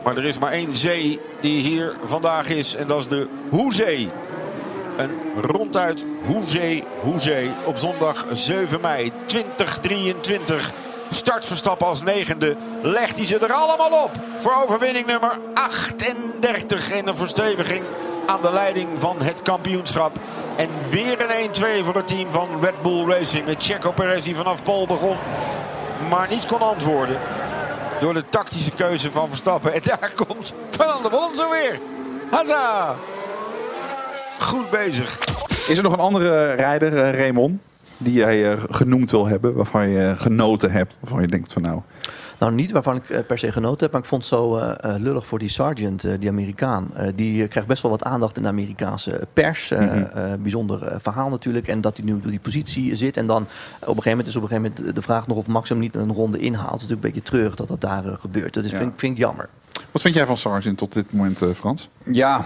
[0.04, 4.10] Maar er is maar één zee die hier vandaag is en dat is de Hoezee.
[4.98, 10.72] Een ronduit Hoezee, Hoezee op zondag 7 mei 2023.
[11.10, 12.56] Start Verstappen als negende.
[12.82, 17.84] Legt hij ze er allemaal op voor overwinning nummer 38 en een versteviging
[18.26, 20.12] aan de leiding van het kampioenschap.
[20.56, 21.50] En weer een
[21.82, 23.46] 1-2 voor het team van Red Bull Racing.
[23.46, 25.18] Met Checo Perez die vanaf Pol begon,
[26.10, 27.20] maar niet kon antwoorden.
[28.00, 29.74] Door de tactische keuze van Verstappen.
[29.74, 31.80] En daar komt Fernando Alonso weer.
[32.32, 32.96] Hazza!
[34.40, 35.20] Goed bezig.
[35.70, 37.62] Is er nog een andere rijder, eh, Raymond,
[37.98, 40.98] die jij eh, genoemd wil hebben, waarvan je genoten hebt?
[41.00, 41.82] Waarvan je denkt van nou,
[42.40, 44.62] Nou, niet waarvan ik eh, per se genoten heb, maar ik vond het zo
[44.98, 46.88] lullig voor die sergeant, die Amerikaan.
[46.96, 49.72] Eh, die krijgt best wel wat aandacht in de Amerikaanse pers.
[49.72, 50.42] Eh, Mhm.
[50.42, 51.68] bijzonder verhaal natuurlijk.
[51.68, 53.18] En dat hij nu op die positie zit.
[53.18, 53.48] En dan op
[53.80, 55.96] een gegeven moment is op een gegeven moment de vraag nog of Max hem niet
[55.96, 56.72] een ronde inhaalt.
[56.72, 58.54] Het is natuurlijk een beetje treurig dat dat daar gebeurt.
[58.54, 58.78] Dus Ja.
[58.78, 59.50] vind, ik- vind ik jammer.
[59.92, 61.90] Wat vind jij van Sargent tot dit moment, eh, Frans?
[62.04, 62.46] Ja,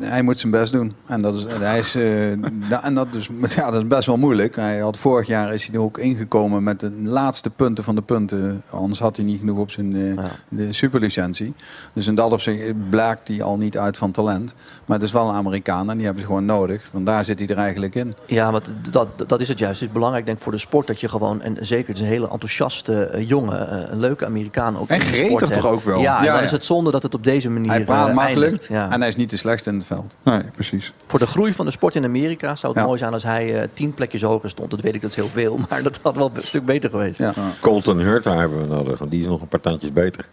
[0.00, 0.94] hij moet zijn best doen.
[1.06, 2.30] En dat is, hij is, eh,
[2.86, 4.56] en dat is, ja, dat is best wel moeilijk.
[4.56, 8.02] Hij had vorig jaar is hij er ook ingekomen met de laatste punten van de
[8.02, 8.62] punten.
[8.70, 10.22] Anders had hij niet genoeg op zijn eh, Ja.
[10.48, 11.54] de superlicentie.
[11.92, 14.54] Dus in dat opzicht blijkt hij al niet uit van talent.
[14.86, 16.82] Maar het is wel een Amerikaan en die hebben ze gewoon nodig.
[16.92, 18.14] Want daar zit hij er eigenlijk in.
[18.26, 19.80] Ja, want dat, dat is het juist.
[19.80, 22.02] Het is belangrijk denk ik voor de sport dat je gewoon, en zeker het is
[22.02, 25.84] een hele enthousiaste jongen, eh, een leuke Amerikaan ook En in de gretig toch ook
[25.84, 26.00] wel?
[26.00, 26.56] Ja, Ja, dan ja.
[26.56, 29.16] is het zonde dat het op deze manier Hij praat eh, makkelijk en hij is
[29.16, 30.14] niet de slechtste in het veld.
[30.24, 30.92] Nee, precies.
[31.06, 32.86] Voor de groei van de sport in Amerika zou het Ja.
[32.88, 34.70] mooi zijn als hij eh, tien plekjes hoger stond.
[34.70, 37.18] Dat weet ik, dat is heel veel, maar dat had wel een stuk beter geweest.
[37.18, 37.32] Ja.
[37.60, 40.28] Colton Hurta hebben we nodig, want die is nog een paar tandjes beter.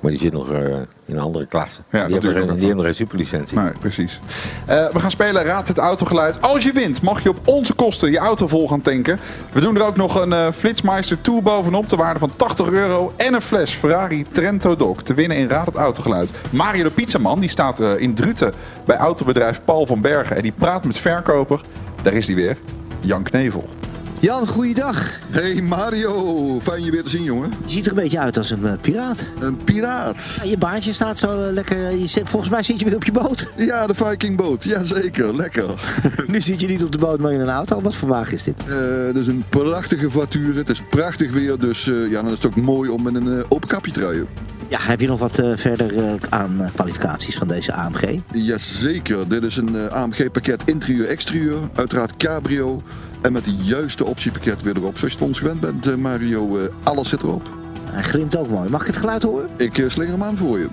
[0.00, 0.64] Maar die zit nog eh,
[1.04, 1.80] in een andere klasse.
[1.90, 3.58] Ja, die, hebben nog geen, die hebben nog geen superlicentie.
[3.58, 4.20] Nee, precies.
[4.66, 6.40] Eh, we gaan spelen Raad het autogeluid.
[6.40, 9.20] Als je wint, mag je op onze kosten je auto vol gaan tanken.
[9.52, 11.88] We doen er ook nog een eh Flitsmeister Tour bovenop.
[11.88, 13.12] Ter waarde van 80 euro.
[13.16, 15.00] En een fles Ferrari Trento Doc.
[15.02, 16.32] Te winnen in Raad het autogeluid.
[16.50, 18.52] Mario de Pizzaman die staat in Druten
[18.84, 20.36] bij autobedrijf Paul van Bergen.
[20.36, 21.60] En die praat met verkoper.
[22.02, 22.56] Daar is hij weer.
[23.00, 23.79] Jan Knevel.
[24.20, 25.10] Jan, goeiedag.
[25.30, 27.52] Hey Mario, fijn je weer te zien jongen.
[27.64, 29.26] Je ziet er een beetje uit als een eh, piraat.
[29.38, 30.36] Een piraat?
[30.36, 31.90] Ja, je baardje staat zo eh, lekker.
[31.96, 33.46] Je zit, volgens mij zit je weer op je boot.
[33.56, 34.64] Ja, de Vikingboot.
[34.64, 35.64] Jazeker, lekker.
[36.26, 37.80] nu zit je niet op de boot, maar in een auto.
[37.80, 38.62] Wat voor wagen is dit?
[38.68, 40.58] Uh, het is een prachtige voiture.
[40.58, 43.44] Het is prachtig weer, dus uh, ja, dan is het ook mooi om met een
[43.48, 44.26] open kapje te rijden.
[44.68, 48.18] Ja, heb je nog wat verder aan kwalificaties van deze AMG?
[48.32, 51.58] Jazeker, dit is een AMG-pakket interieur-exterieur.
[51.74, 52.82] Uiteraard cabrio.
[53.20, 54.98] En met de juiste optiepakket weer erop.
[54.98, 57.48] Zoals je van ons gewend bent, Mario, alles zit erop.
[57.84, 58.70] Hij glimt ook mooi.
[58.70, 59.48] Mag ik het geluid horen?
[59.56, 60.68] Ik slinger hem aan voor je.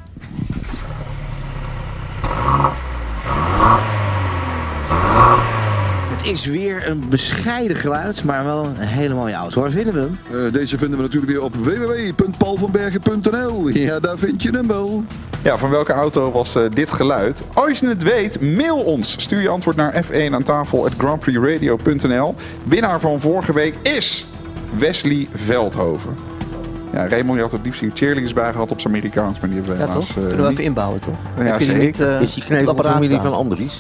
[6.28, 9.62] Het is weer een bescheiden geluid, maar wel een hele mooie auto.
[9.62, 10.18] Waar vinden we hem?
[10.32, 13.70] Uh, deze vinden we natuurlijk weer op www.paulvanbergen.nl.
[13.70, 15.04] Ja, daar vind je hem wel.
[15.44, 17.44] Ja, van welke auto was uh, dit geluid?
[17.54, 19.12] Als je het weet, mail ons.
[19.12, 22.36] Stuur je antwoord naar f1 aan tafel at grandprixradio.nl.
[22.66, 24.26] Winnaar van vorige week is
[24.78, 26.16] Wesley Veldhoven.
[26.94, 29.60] Ja, Raymond, je had het liefst hier cheerleaders bij gehad op zijn Amerikaans, maar die
[29.60, 30.08] hebben we ja, helaas...
[30.08, 30.16] toch?
[30.28, 31.16] Kunnen we even inbouwen, toch?
[31.38, 31.84] Ja, Heb je zeker.
[31.84, 33.78] niet, uh, is die knevel van familie van Andries?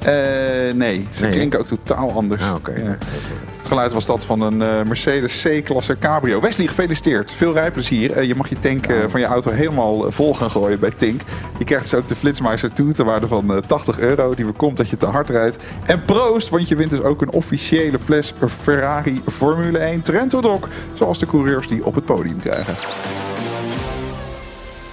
[0.00, 2.42] Uh, nee, ze nee, klinken ook totaal anders.
[2.42, 2.82] Ah, okay.
[2.82, 2.98] ja.
[3.56, 6.40] Het geluid was dat van een uh, Mercedes C-klasse Cabrio.
[6.40, 7.32] Wesley, gefeliciteerd.
[7.32, 8.16] Veel rijplezier.
[8.16, 11.20] Uh, je mag je tank van je auto helemaal vol gaan gooien bij Tink.
[11.58, 14.34] Je krijgt dus ook de Flitsmeister toe ter waarde van 80 euro.
[14.34, 15.56] Die voorkomt dat je te hard rijdt.
[15.86, 20.60] En proost, want je wint dus ook een officiële fles Ferrari Formule 1 Trento Doc.
[20.92, 22.74] Zoals de coureurs die op het podium krijgen.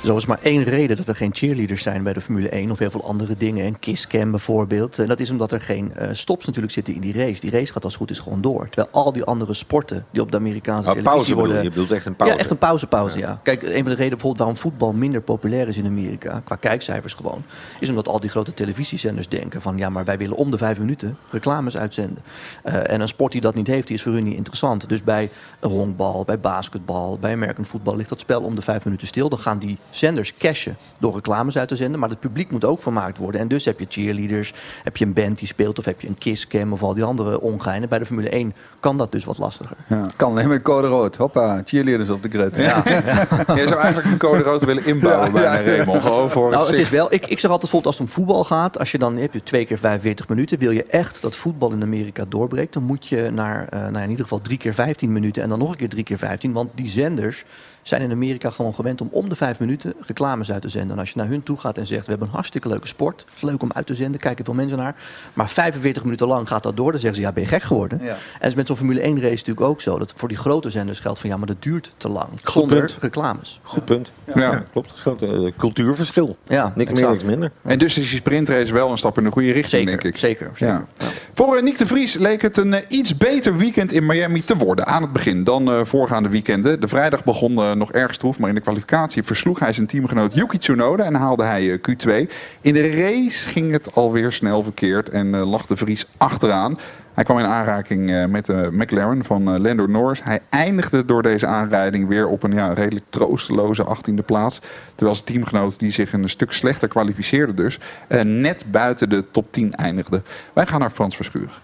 [0.03, 2.79] Zo is maar één reden dat er geen cheerleaders zijn bij de Formule 1 of
[2.79, 3.65] heel veel andere dingen.
[3.65, 4.99] En kisscam bijvoorbeeld.
[4.99, 7.41] En dat is omdat er geen uh, stops natuurlijk zitten in die race.
[7.41, 8.69] Die race gaat als goed is gewoon door.
[8.69, 11.55] Terwijl al die andere sporten die op de Amerikaanse oh, televisie pauze worden...
[11.55, 12.33] Bedoel, je bedoelt echt een pauze?
[12.33, 13.27] Ja, echt een pauzepauze, ja.
[13.27, 13.39] ja.
[13.43, 16.41] Kijk, een van de redenen bijvoorbeeld waarom voetbal minder populair is in Amerika...
[16.45, 17.43] qua kijkcijfers gewoon...
[17.79, 19.77] is omdat al die grote televisiezenders denken van...
[19.77, 22.23] ja, maar wij willen om de vijf minuten reclames uitzenden.
[22.65, 24.89] Uh, en een sport die dat niet heeft, die is voor hun niet interessant.
[24.89, 25.29] Dus bij
[25.61, 27.95] honkbal, bij basketbal, bij American voetbal...
[27.95, 29.29] ligt dat spel om de vijf minuten stil.
[29.29, 31.99] Dan gaan die zenders cashen door reclames uit te zenden.
[31.99, 33.41] Maar het publiek moet ook vermaakt worden.
[33.41, 35.79] En dus heb je cheerleaders, heb je een band die speelt...
[35.79, 37.89] of heb je een kisscam of al die andere ongeinen.
[37.89, 39.77] Bij de Formule 1 kan dat dus wat lastiger.
[39.87, 40.05] Ja.
[40.15, 41.15] Kan alleen met code rood.
[41.15, 42.57] Hoppa, cheerleaders op de grid.
[42.57, 42.83] Ja.
[42.85, 43.55] ja.
[43.55, 46.01] Je zou eigenlijk een code rood willen inbouwen bij ja, Raymond.
[46.01, 48.13] Gewoon voor nou, het, het is wel, ik, ik zeg altijd bijvoorbeeld als het om
[48.13, 48.79] voetbal gaat...
[48.79, 50.59] als je dan heb je twee keer 45 minuten...
[50.59, 52.73] wil je echt dat voetbal in Amerika doorbreekt...
[52.73, 55.43] dan moet je naar uh, nou in ieder geval drie keer 15 minuten...
[55.43, 56.53] en dan nog een keer drie keer 15.
[56.53, 57.43] Want die zenders
[57.87, 60.91] zijn in Amerika gewoon gewend om om de vijf minuten reclames uit te zenden.
[60.91, 63.21] En als je naar hun toe gaat en zegt: We hebben een hartstikke leuke sport.
[63.21, 64.95] Het is leuk om uit te zenden, kijken veel mensen naar.
[65.33, 66.91] Maar 45 minuten lang gaat dat door.
[66.91, 67.99] Dan zeggen ze: Ja, ben je gek geworden?
[68.01, 68.17] Ja.
[68.39, 69.99] En is met zo'n Formule 1 race natuurlijk ook zo.
[69.99, 72.29] Dat voor die grote zenders geldt van ja, maar dat duurt te lang.
[72.29, 72.97] Goed zonder punt.
[73.01, 73.59] reclames.
[73.63, 74.11] Goed punt.
[74.35, 74.65] Ja, ja.
[74.71, 74.91] klopt.
[74.91, 76.37] Groot uh, cultuurverschil.
[76.47, 77.51] Ja, niks meer, niks minder.
[77.61, 80.17] En dus is die sprintrace wel een stap in de goede richting, zeker, denk ik.
[80.17, 80.51] Zeker.
[80.53, 80.85] zeker.
[80.97, 81.07] Ja.
[81.33, 84.57] Voor uh, Nick de Vries leek het een uh, iets beter weekend in Miami te
[84.57, 86.79] worden aan het begin dan voorgaande weekenden.
[86.79, 90.57] De vrijdag begon nog erg stroef, maar in de kwalificatie versloeg hij zijn teamgenoot Yuki
[90.57, 92.31] Tsunoda en haalde hij Q2.
[92.61, 96.79] In de race ging het alweer snel verkeerd en lag de Vries achteraan.
[97.13, 100.23] Hij kwam in aanraking met de McLaren van Lando Norris.
[100.23, 104.59] Hij eindigde door deze aanrijding weer op een ja, redelijk troosteloze 18e plaats.
[104.95, 107.79] Terwijl zijn teamgenoot, die zich een stuk slechter kwalificeerde dus,
[108.23, 110.21] net buiten de top 10 eindigde.
[110.53, 111.61] Wij gaan naar Frans Verschuur.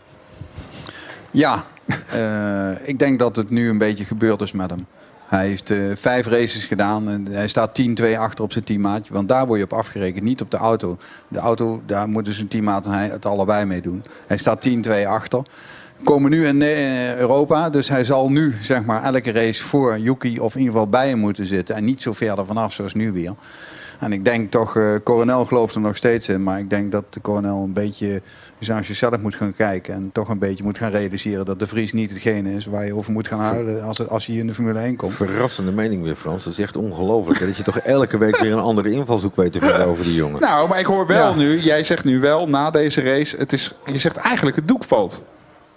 [1.31, 1.65] Ja,
[2.83, 4.85] ik denk dat het nu een beetje gebeurd is met hem.
[5.25, 9.13] Hij heeft uh, vijf races gedaan en hij staat 10-2 achter op zijn teammaatje.
[9.13, 10.97] Want daar word je op afgerekend, niet op de auto.
[11.27, 14.03] De auto, daar moeten zijn teammaat en hij het allebei mee doen.
[14.27, 15.43] Hij staat 10-2 achter.
[16.03, 16.61] Komen nu in
[17.17, 20.89] Europa, dus hij zal nu zeg maar elke race voor Yuki of in ieder geval
[20.89, 21.75] bij hem moeten zitten.
[21.75, 23.33] En niet zo verder vanaf zoals nu weer.
[24.03, 26.43] En ik denk toch, uh, Coronel gelooft er nog steeds in.
[26.43, 28.21] Maar ik denk dat de Coronel een beetje
[28.67, 29.93] naar zichzelf moet gaan kijken.
[29.93, 32.95] En toch een beetje moet gaan realiseren dat de Vries niet hetgene is waar je
[32.95, 35.13] over moet gaan houden als, als hij in de Formule 1 komt.
[35.13, 36.43] Verrassende mening weer, Frans.
[36.43, 37.39] Dat is echt ongelooflijk.
[37.39, 40.41] dat je toch elke week weer een andere invalshoek weet te vinden over die jongen.
[40.41, 41.35] Nou, maar ik hoor wel ja.
[41.35, 44.83] nu, jij zegt nu wel na deze race, het is, je zegt eigenlijk het doek
[44.83, 45.23] valt.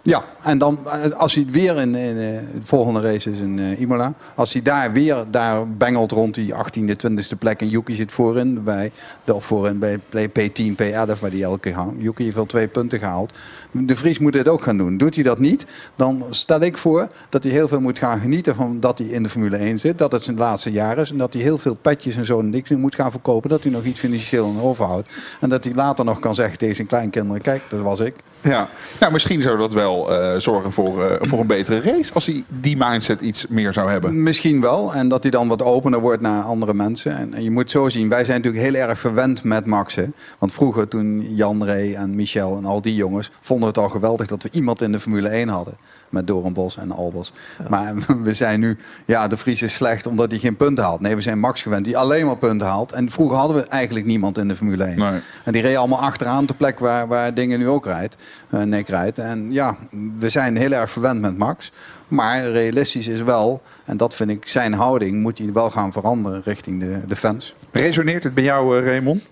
[0.06, 0.78] Ja, en dan
[1.16, 4.14] als hij weer in, in, in de volgende race is in uh, Imola.
[4.34, 7.60] Als hij daar weer daar bengelt rond die 18e, 20e plek.
[7.60, 8.92] En Yuki zit voorin bij,
[9.24, 11.92] of voorin bij P10, P11 waar hij elke keer gaat.
[11.98, 13.32] Yuki heeft wel twee punten gehaald.
[13.70, 14.96] De Vries moet dit ook gaan doen.
[14.96, 15.66] Doet hij dat niet,
[15.96, 19.22] dan stel ik voor dat hij heel veel moet gaan genieten van dat hij in
[19.22, 19.98] de Formule 1 zit.
[19.98, 21.10] Dat het zijn laatste jaar is.
[21.10, 23.50] En dat hij heel veel petjes en zo en niks moet gaan verkopen.
[23.50, 25.08] Dat hij nog iets financieel in overhoudt.
[25.40, 28.14] En dat hij later nog kan zeggen tegen zijn kleinkinderen, kijk, dat was ik.
[28.40, 28.68] Ja,
[29.00, 32.44] nou misschien zou dat wel eh, zorgen voor, eh, voor een betere race als hij
[32.60, 34.22] die mindset iets meer zou hebben.
[34.22, 34.94] Misschien wel.
[34.94, 37.16] En dat hij dan wat opener wordt naar andere mensen.
[37.16, 39.94] En, je moet zo zien, wij zijn natuurlijk heel erg verwend met Max.
[39.94, 40.04] Hè?
[40.38, 43.30] Want vroeger toen Jan Ray en Michel en al die jongens...
[43.40, 45.74] vonden het al geweldig dat we iemand in de Formule 1 hadden.
[46.08, 47.32] Met Doornbos en Albers.
[47.68, 51.00] Maar we zijn nu, ja, de Vries is slecht omdat hij geen punten haalt.
[51.00, 52.92] Nee, we zijn Max gewend die alleen maar punten haalt.
[52.92, 55.22] En vroeger hadden we eigenlijk niemand in de Formule 1.
[55.44, 58.16] En die reed allemaal achteraan de plek waar, waar dingen nu ook rijdt.
[58.50, 59.18] Uh, Nick rijdt.
[59.18, 59.76] En ja,
[60.18, 61.72] we zijn heel erg verwend met Max.
[62.08, 66.40] Maar realistisch is wel, en dat vind ik zijn houding, moet hij wel gaan veranderen
[66.44, 67.54] richting de, de fans.
[67.72, 69.22] Resoneert het bij jou, uh, Raymond?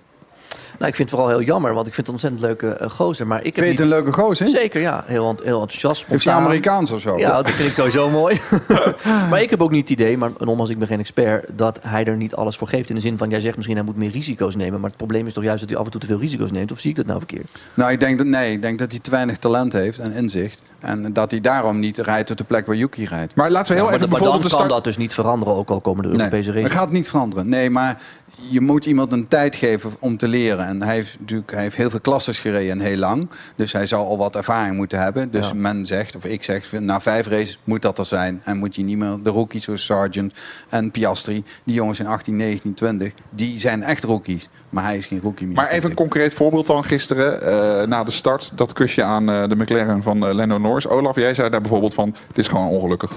[0.79, 2.91] Nou, ik vind het vooral heel jammer, want ik vind het een ontzettend leuke uh,
[2.91, 3.27] gozer.
[3.27, 4.47] Maar ik vind je het een leuke gozer?
[4.47, 5.05] Zeker, ja.
[5.07, 6.19] Heel, heel enthousiast, spontaan.
[6.19, 7.19] Is hij Amerikaans of zo?
[7.19, 8.41] Ja, dat vind ik sowieso mooi.
[9.31, 11.51] maar ik heb ook niet het idee, maar nogmaals, ik ben geen expert...
[11.57, 12.89] dat hij er niet alles voor geeft.
[12.89, 14.81] In de zin van, jij zegt misschien hij moet meer risico's nemen.
[14.81, 16.73] Maar het probleem is toch juist dat hij af en toe te veel risico's neemt?
[16.73, 17.47] Of zie ik dat nou verkeerd?
[17.75, 20.63] Nou, ik denk dat, nee, ik denk dat hij te weinig talent heeft en inzicht.
[20.85, 23.35] En dat hij daarom niet rijdt op de plek waar Yuki rijdt.
[23.35, 25.71] Maar laten we heel Ja, maar, even maar dan kan dat dus niet veranderen, ook
[25.71, 27.49] al komen de Europese Nee, dat gaat niet veranderen.
[27.49, 28.03] Nee, maar
[28.51, 30.67] je moet iemand een tijd geven om te leren.
[30.67, 33.31] En hij heeft natuurlijk hij heeft heel veel klasses gereden en heel lang.
[33.57, 35.31] Dus hij zal al wat ervaring moeten hebben.
[35.31, 35.55] Dus Ja.
[35.55, 38.41] men zegt, of ik zeg, na vijf races moet dat er zijn.
[38.45, 40.33] En moet je niet meer de rookies zoals Sargent
[40.69, 41.45] en Piastri.
[41.65, 44.49] Die jongens in 18, 19, 20, die zijn echt rookies.
[44.75, 45.57] Maar hij is geen rookie meer.
[45.57, 48.53] Maar even een concreet voorbeeld dan gisteren eh, na de start.
[48.55, 50.87] Dat kusje aan eh, de McLaren van eh, Lando Norris.
[50.89, 53.13] Olaf, jij zei daar bijvoorbeeld van, dit is gewoon ongelukkig.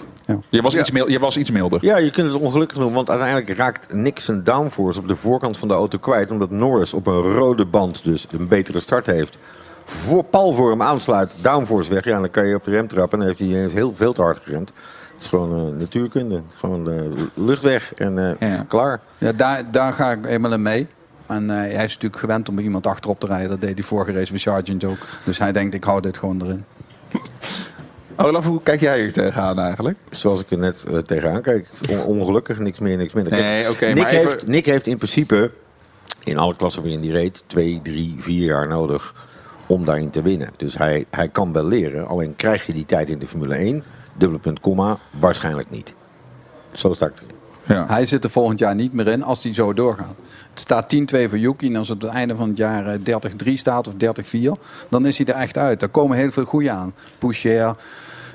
[0.49, 1.85] Je, was iets mil- je was iets milder.
[1.85, 5.57] Ja, je kunt het ongelukkig noemen, want uiteindelijk raakt Nick zijn downforce op de voorkant
[5.57, 6.31] van de auto kwijt.
[6.31, 9.37] Omdat Norris op een rode band dus een betere start heeft.
[9.83, 12.03] Voor Paul voor hem aansluit, downforce weg.
[12.03, 14.21] Ja, dan kan je op de rem trappen en dan heeft hij heel veel te
[14.21, 14.71] hard geremd.
[15.13, 16.41] Het is gewoon natuurkunde.
[16.53, 17.01] Gewoon eh,
[17.33, 18.99] lucht weg en eh, klaar.
[19.17, 20.87] Ja, daar, daar ga ik eenmaal in mee.
[21.27, 23.49] En eh, hij is natuurlijk gewend om iemand achterop te rijden.
[23.49, 24.97] Dat deed hij vorige race bij Sargent ook.
[25.23, 26.63] Dus hij denkt, ik hou dit gewoon erin.
[28.15, 29.97] Olaf, hoe kijk jij hier tegenaan eigenlijk?
[30.11, 31.67] Zoals ik er net eh, tegenaan kijk.
[31.89, 33.33] On- ongelukkig, niks meer, niks minder.
[33.33, 35.51] Nee, oké, Nick, maar even- heeft, Nick heeft in principe
[36.23, 37.43] in alle klassen waarin hij reed...
[37.47, 39.27] twee, drie, vier jaar nodig
[39.67, 40.49] om daarin te winnen.
[40.57, 42.07] Dus hij, hij kan wel leren.
[42.07, 43.83] Alleen krijg je die tijd in de Formule 1...
[44.17, 45.93] dubbele punt, komma, waarschijnlijk niet.
[46.71, 47.85] Zo sta ik erin.
[47.87, 50.15] Hij zit er volgend jaar niet meer in als hij zo doorgaat.
[50.59, 50.99] Staat 10-2
[51.29, 51.67] voor Yuki.
[51.67, 52.99] En als het het einde van het jaar eh,
[53.49, 53.97] 30-3 staat of 30-4...
[54.89, 55.81] dan is hij er echt uit.
[55.81, 56.93] Er komen heel veel goede aan.
[57.17, 57.71] Poucher, eh,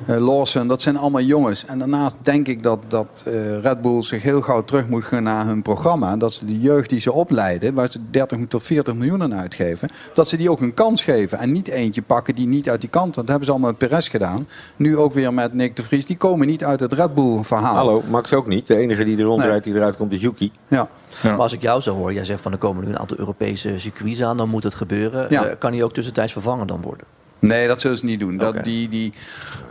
[0.06, 1.64] Lawson, dat zijn allemaal jongens.
[1.64, 5.22] En daarnaast denk ik dat, dat eh, Red Bull zich heel gauw terug moet gaan
[5.22, 6.16] naar hun programma.
[6.16, 9.88] Dat ze de jeugd die ze opleiden, waar ze 30 tot 40 miljoen aan uitgeven...
[10.14, 11.38] dat ze die ook een kans geven.
[11.38, 13.14] En niet eentje pakken die niet uit die kant...
[13.14, 14.48] want dat hebben ze allemaal met Perez gedaan.
[14.76, 16.06] Nu ook weer met Nick de Vries.
[16.06, 17.74] Die komen niet uit het Red Bull verhaal.
[17.74, 18.66] Hallo, Max ook niet.
[18.66, 19.60] De enige die er Nee.
[19.60, 20.52] die eruit komt is Yuki.
[20.68, 20.88] Ja.
[21.22, 23.78] Maar als ik jou zo hoor, jij zegt van er komen nu een aantal Europese
[23.78, 25.26] circuits aan, dan moet het gebeuren.
[25.30, 25.44] Ja.
[25.44, 27.06] Eh, kan hij ook tussentijds vervangen dan worden?
[27.42, 28.36] Nee, dat zullen ze niet doen.
[28.36, 29.12] Dat, die, die,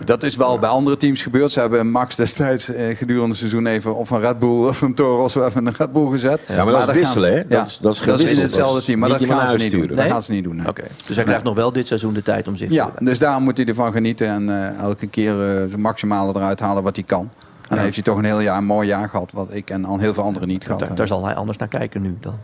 [0.05, 1.51] dat is wel bij andere teams gebeurd.
[1.51, 4.93] Ze hebben Max destijds eh, gedurende het seizoen even of een Red Bull of een
[4.93, 6.39] Toro Rosso even een Red Bull gezet.
[6.47, 7.35] Ja, maar dat is wisselen, hè?
[7.37, 8.99] Dat ja, is- dat is in hetzelfde Dat team.
[8.99, 9.87] Maar dat gaan ze niet doen.
[9.87, 10.55] Dat gaan ze niet doen.
[10.55, 10.67] nee.
[10.67, 13.19] Oké, dus hij krijgt nog wel dit seizoen de tijd om zich te Ja, dus
[13.19, 16.95] daar moet hij ervan genieten en eh, elke keer eh, zijn maximale eruit halen wat
[16.95, 17.29] hij kan.
[17.61, 19.85] En dan heeft hij toch een heel jaar, een mooi jaar gehad, wat ik en
[19.85, 21.07] al heel veel anderen niet gehad Daar, hebben.
[21.07, 22.37] daar zal hij anders naar kijken nu dan.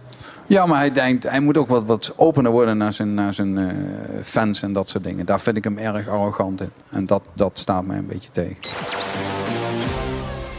[0.48, 3.58] Ja, maar hij denkt, hij moet ook wat, wat opener worden naar zijn, naar zijn
[3.58, 3.66] eh,
[4.24, 5.26] fans en dat soort dingen.
[5.26, 6.72] Daar vind ik hem erg arrogant in.
[6.90, 8.58] En dat, dat staat mij een beetje tegen.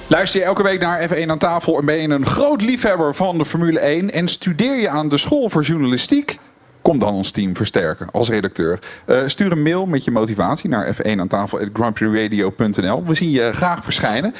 [0.06, 3.38] Luister je elke week naar F1 aan tafel en ben je een groot liefhebber van
[3.38, 6.38] de Formule 1 en studeer je aan de school voor journalistiek?
[6.88, 8.78] Kom dan ons team versterken als redacteur.
[9.04, 11.58] Eh, stuur een mail met je motivatie naar f1 aan tafel.
[11.58, 14.34] We zien je graag verschijnen.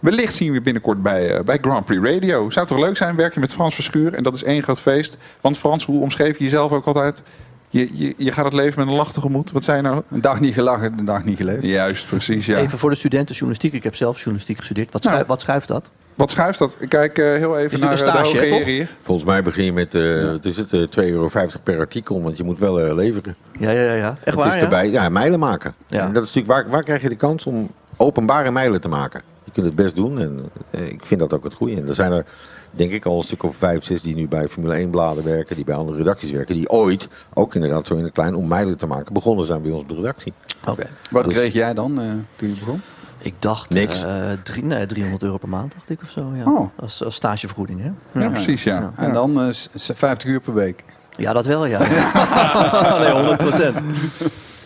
[0.00, 2.50] Wellicht zien we je binnenkort bij, eh, bij Grand Prix Radio.
[2.50, 3.16] Zou toch leuk zijn?
[3.16, 5.16] Werk je met Frans Verschuur en dat is één groot feest.
[5.40, 7.22] Want Frans, hoe omschreef je jezelf ook altijd?
[7.68, 9.52] Je, je, je gaat het leven met een lach tegemoet.
[9.52, 10.02] Wat zei je nou?
[10.10, 11.64] Een dag niet gelachen, een dag niet geleefd.
[11.64, 12.46] Juist, precies.
[12.46, 12.56] Ja.
[12.56, 13.72] Even voor de studenten journalistiek.
[13.72, 14.92] Ik heb zelf journalistiek gestudeerd.
[14.92, 15.14] Wat, Nou.
[15.14, 15.90] schuif- wat schuift dat?
[16.14, 16.76] Wat schuift dat?
[16.78, 18.96] Ik Kijk eh, heel even naar eh, een de stage, hoge hier.
[19.02, 21.28] Volgens mij begin je met eh het is het, eh, 2,50 euro
[21.62, 23.36] per artikel, want je moet wel eh, leveren.
[23.58, 23.94] Ja, ja, ja.
[23.94, 24.08] ja.
[24.10, 24.60] Echt het waar, is ja?
[24.60, 25.74] erbij, ja, mijlen maken.
[25.86, 26.00] Ja.
[26.00, 29.22] En dat is natuurlijk, waar, waar krijg je de kans om openbare mijlen te maken?
[29.44, 31.76] Je kunt het best doen en eh, ik vind dat ook het goede.
[31.76, 32.24] En er zijn er
[32.70, 35.56] denk ik al een stuk of vijf, zes die nu bij Formule 1 bladen werken,
[35.56, 38.76] die bij andere redacties werken, die ooit, ook inderdaad zo in het klein, om mijlen
[38.76, 40.32] te maken, begonnen zijn bij ons op de redactie.
[40.66, 40.86] Oké.
[41.10, 42.06] Wat Dus- kreeg jij dan eh,
[42.36, 42.80] toen je begon?
[43.24, 44.02] Ik dacht Niks.
[44.04, 44.10] eh,
[44.42, 46.30] drie, nee, 300 euro per maand, dacht ik of zo.
[46.34, 46.44] Ja.
[46.52, 46.68] Oh.
[46.76, 48.20] Als, als stagevergoeding, hè?
[48.20, 48.92] Ja, precies, ja.
[48.96, 50.84] En dan eh, s- 50 uur per week.
[51.16, 51.78] Ja, dat wel, ja.
[53.02, 53.76] nee, 100 procent.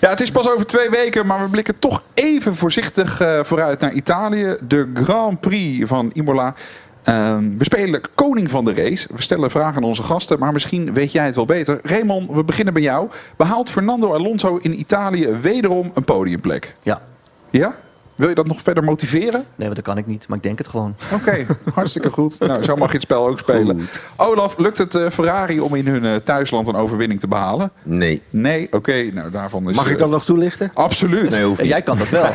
[0.01, 3.81] Ja, het is pas over twee weken, maar we blikken toch even voorzichtig eh, vooruit
[3.81, 4.57] naar Italië.
[4.69, 6.55] De Grand Prix van Imola.
[7.03, 9.09] Ehm, we spelen Koning van de Race.
[9.15, 11.79] We stellen vragen aan onze gasten, maar misschien weet jij het wel beter.
[11.83, 13.09] Raymond, we beginnen bij jou.
[13.37, 16.75] Behaalt Fernando Alonso in Italië wederom een podiumplek?
[16.83, 17.03] Ja.
[17.51, 17.75] Ja?
[18.19, 19.31] Wil je dat nog verder motiveren?
[19.31, 20.95] Nee, want dat kan ik niet, maar ik denk het gewoon.
[21.15, 22.41] Oké, hartstikke goed.
[22.41, 23.89] Nou, zo mag je het spel ook spelen.
[24.17, 27.71] Olaf, lukt het eh, Ferrari om in hun eh, thuisland een overwinning te behalen?
[27.83, 28.23] Nee.
[28.31, 29.11] Nee, oké.
[29.13, 29.77] nou, daarvan is...
[29.77, 30.71] Mag ik eh, dat nog toelichten?
[30.75, 31.31] Absoluut.
[31.31, 31.71] Nee, hoeft niet.
[31.71, 32.27] Jij kan dat wel.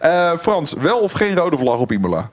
[0.00, 2.30] Eh, Frans, wel of geen rode vlag op Imola?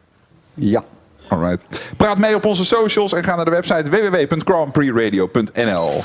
[0.53, 0.84] Ja.
[1.28, 1.66] Alright.
[1.97, 6.01] Praat mee op onze socials en ga naar de website www.grandprixradio.nl.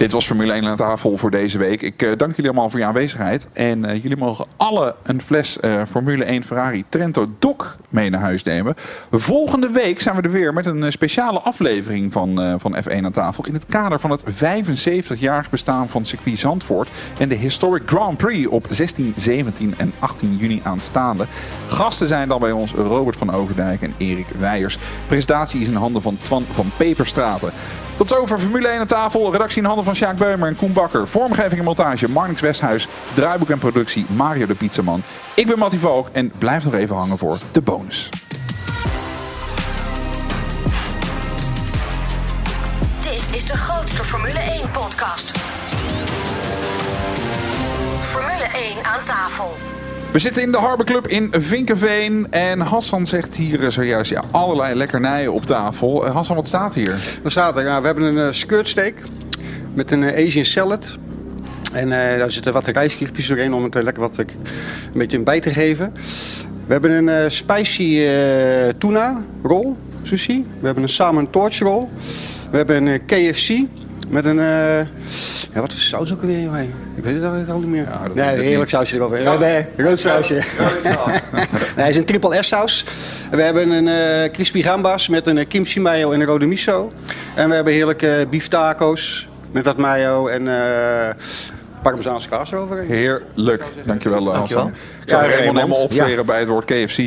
[0.00, 1.82] Dit was Formule 1 aan tafel voor deze week.
[1.82, 3.48] Ik eh, dank jullie allemaal voor je aanwezigheid.
[3.52, 7.56] En eh, jullie mogen alle een fles eh, Formule 1 Ferrari Trento Doc
[7.88, 8.74] mee naar huis nemen.
[9.10, 13.44] Volgende week zijn we er weer met een speciale aflevering van, van F1 aan tafel.
[13.46, 16.88] In het kader van het 75-jarig bestaan van circuit Zandvoort.
[17.18, 21.26] En de Historic Grand Prix op 16, 17 en 18 juni aanstaande.
[21.68, 24.78] Gasten zijn dan bij ons Robert van Overdijk en Erik Weijers.
[25.06, 27.52] Presentatie is in handen van Twan van Peperstraten.
[28.00, 29.32] Tot zover Formule 1 aan tafel.
[29.32, 31.08] Redactie in handen van Sjaak Beumer en Koen Bakker.
[31.08, 32.88] Vormgeving en montage Marnix Westhuis.
[33.14, 35.02] Draaiboek en productie Mario de Pizzaman.
[35.34, 38.08] Ik ben Mattie Valk en blijf nog even hangen voor de bonus.
[43.00, 45.38] Dit is de grootste Formule 1 podcast.
[48.00, 49.79] Formule 1 aan tafel.
[50.12, 52.26] We zitten in de Harbor Club in Vinkenveen.
[52.30, 56.06] En Hassan zegt hier eh, zojuist ja, allerlei lekkernijen op tafel.
[56.06, 57.18] Eh, Hassan, wat staat hier?
[57.22, 57.64] Wat staat er?
[57.64, 58.94] Ja, we hebben een uh, skirtsteak
[59.74, 60.98] met een Asian salad.
[61.72, 64.26] En daar zitten wat rijstkiepjes doorheen om het lekker wat een
[64.92, 65.92] beetje bij te geven.
[66.66, 68.06] We hebben een spicy
[68.78, 70.46] tuna roll, sushi.
[70.60, 71.86] We hebben een salmon torch roll.
[72.50, 73.52] We hebben een KFC
[74.10, 74.36] met een...
[74.36, 76.60] ja, wat voor saus ook weer, joh.
[76.60, 77.82] Ik weet het eigenlijk al niet meer.
[77.82, 78.68] Ja, dat nee, heerlijk niet.
[78.68, 79.18] sausje erover.
[79.18, 80.34] We hebben rood sausje.
[81.76, 82.84] nee, het is een triple S saus.
[83.30, 86.92] We hebben een uh, crispy gambas met een uh, kimchi mayo en een rode miso.
[87.34, 90.54] En we hebben heerlijke beef taco's met wat mayo en uh,
[91.82, 92.86] parmezaanse kaas eroverheen.
[92.86, 93.64] Heerlijk.
[93.84, 94.64] Dankjewel, Dankjewel.
[94.64, 94.78] Hassan.
[95.06, 95.56] Ja, Raymond Raymond.
[95.56, 96.24] helemaal opveren Ja.
[96.24, 96.98] bij het woord KFC.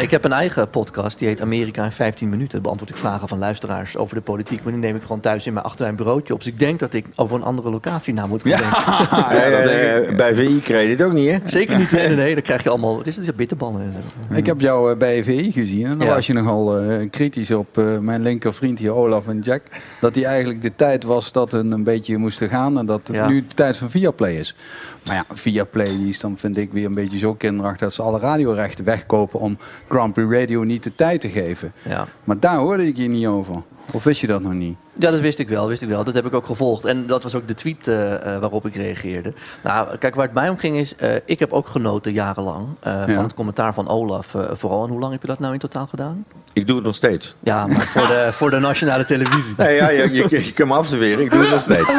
[0.00, 2.62] Ik heb een eigen podcast, die heet Amerika in 15 minuten.
[2.62, 4.62] Beantwoord ik vragen van luisteraars over de politiek.
[4.62, 6.38] Maar die neem ik gewoon thuis in mijn achter mijn bureauotje op.
[6.38, 8.66] Dus ik denk dat ik over een andere locatie na moet gaan denken.
[9.38, 10.16] Ja, dat denk ik.
[10.16, 11.36] Bij VI kreeg je dit ook niet, hè?
[11.44, 11.90] Zeker niet.
[11.92, 12.98] Nee, nee, dan krijg je allemaal...
[12.98, 13.80] Het is, het is bitterballen.
[13.82, 13.92] en
[14.28, 14.34] zo.
[14.34, 16.14] Ik heb jou eh, bij VI gezien en dan Ja.
[16.14, 19.62] was je nogal eh, kritisch op eh, mijn linkervriend hier, Olaf en Jack.
[20.00, 23.16] Dat hij eigenlijk de tijd was dat we een beetje moesten gaan en dat het
[23.16, 23.28] Ja.
[23.28, 24.54] nu de tijd van Viaplay is.
[25.06, 28.02] Maar ja, Viaplay die is dan vind ik weer een beetje zo kinderachtig dat ze
[28.02, 31.72] alle radiorechten wegkopen om Grand Prix Radio niet de tijd te geven.
[31.82, 32.06] Ja.
[32.24, 33.62] Maar daar hoorde ik je niet over.
[33.94, 34.76] Of wist je dat nog niet?
[34.98, 36.04] Ja, dat wist ik wel, wist ik wel.
[36.04, 36.84] Dat heb ik ook gevolgd.
[36.84, 39.32] En dat was ook de tweet eh, eh, waarop ik reageerde.
[39.62, 40.96] Nou, kijk, waar het mij om ging is...
[40.96, 43.14] eh, ik heb ook genoten jarenlang eh, Ja.
[43.14, 44.34] van het commentaar van Olaf.
[44.34, 44.84] eh, vooral.
[44.84, 46.24] En hoe lang heb je dat nou in totaal gedaan?
[46.52, 47.34] Ik doe het nog steeds.
[47.42, 49.54] Ja, maar voor de, voor de nationale televisie.
[49.56, 51.24] Nee, ja, je, je, je kan me afserveren.
[51.24, 51.86] Ik doe het nog steeds.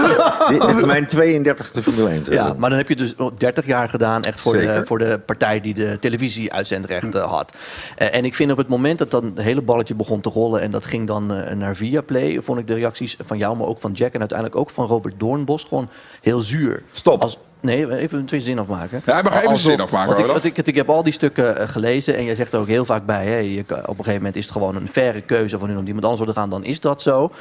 [0.49, 1.07] Dit, dit is mijn
[1.45, 2.23] 32e Formule 1.
[2.29, 5.19] Ja, maar dan heb je dus nog 30 jaar gedaan, echt voor, de, voor de
[5.25, 7.51] partij die de televisieuitzendrechten had.
[7.97, 10.61] Eh, en ik vind op het moment dat dan het hele balletje begon te rollen
[10.61, 13.79] en dat ging dan eh, naar Viaplay, vond ik de reacties van jou, maar ook
[13.79, 15.89] van Jack en uiteindelijk ook van Robert Doornbos gewoon
[16.21, 16.83] heel zuur.
[16.91, 17.21] Stop.
[17.21, 19.01] Als, nee, even twee zin afmaken.
[19.05, 21.13] Ja, hij mag even Alsof- zin afmaken, Want ik, want ik, ik heb al die
[21.13, 23.87] stukken eh, gelezen en jij zegt er ook heel vaak bij, hè, je, kan- op
[23.87, 26.35] een gegeven moment is het gewoon een faire keuze van hun om iemand anders te
[26.35, 27.31] gaan, dan is dat zo.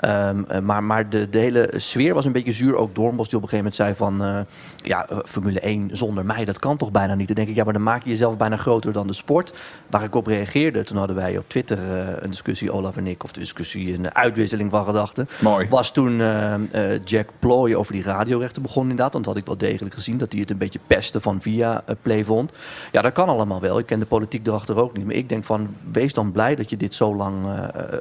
[0.00, 2.76] Ehm, eh, maar maar de, de hele sfeer was een beetje zuur.
[2.76, 4.24] Ook Doornbos die op een gegeven moment zei van...
[4.24, 4.40] eh,
[4.88, 7.26] ja, eh, Formule 1 zonder mij, dat kan toch bijna niet?
[7.26, 9.52] Dan denk ik, ja, maar dan maak je jezelf bijna groter dan de sport.
[9.90, 13.24] Waar ik op reageerde, toen hadden wij op Twitter eh, een discussie, Olaf en ik...
[13.24, 15.28] of de discussie, een uitwisseling van gedachten.
[15.40, 15.68] Mooi.
[15.68, 19.12] Was toen eh, Jack Ploy over die radiorechten begon inderdaad.
[19.12, 21.84] Want dat had ik wel degelijk gezien, dat hij het een beetje pesten van via
[22.02, 22.52] Play vond.
[22.92, 23.78] Ja, dat kan allemaal wel.
[23.78, 25.04] Ik ken de politiek erachter ook niet.
[25.04, 27.36] Maar ik denk van, wees dan blij dat je dit zo lang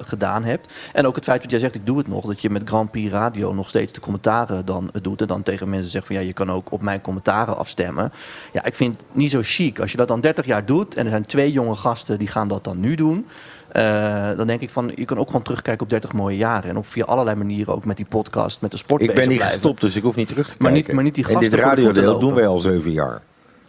[0.01, 0.73] gedaan hebt.
[0.93, 2.25] En ook het feit dat jij zegt, ik doe het nog.
[2.25, 5.21] Dat je met Grand Prix Radio nog steeds de commentaren dan doet.
[5.21, 8.11] En dan tegen mensen zegt van, ja, je kan ook op mijn commentaren afstemmen.
[8.53, 9.79] Ja, ik vind het niet zo chic.
[9.79, 12.47] Als je dat dan 30 jaar doet en er zijn twee jonge gasten die gaan
[12.47, 13.25] dat dan nu doen.
[13.71, 16.69] eh, dan denk ik van, je kan ook gewoon terugkijken op 30 mooie jaren.
[16.69, 19.25] En op via allerlei manieren ook met die podcast, met de sport Ik ben niet
[19.27, 19.47] blijven.
[19.49, 20.95] gestopt, dus ik hoef niet terug te Maar niet- kijken.
[20.95, 23.21] maar niet die En dit gasten de voeten radiodeel doen wij al zeven jaar.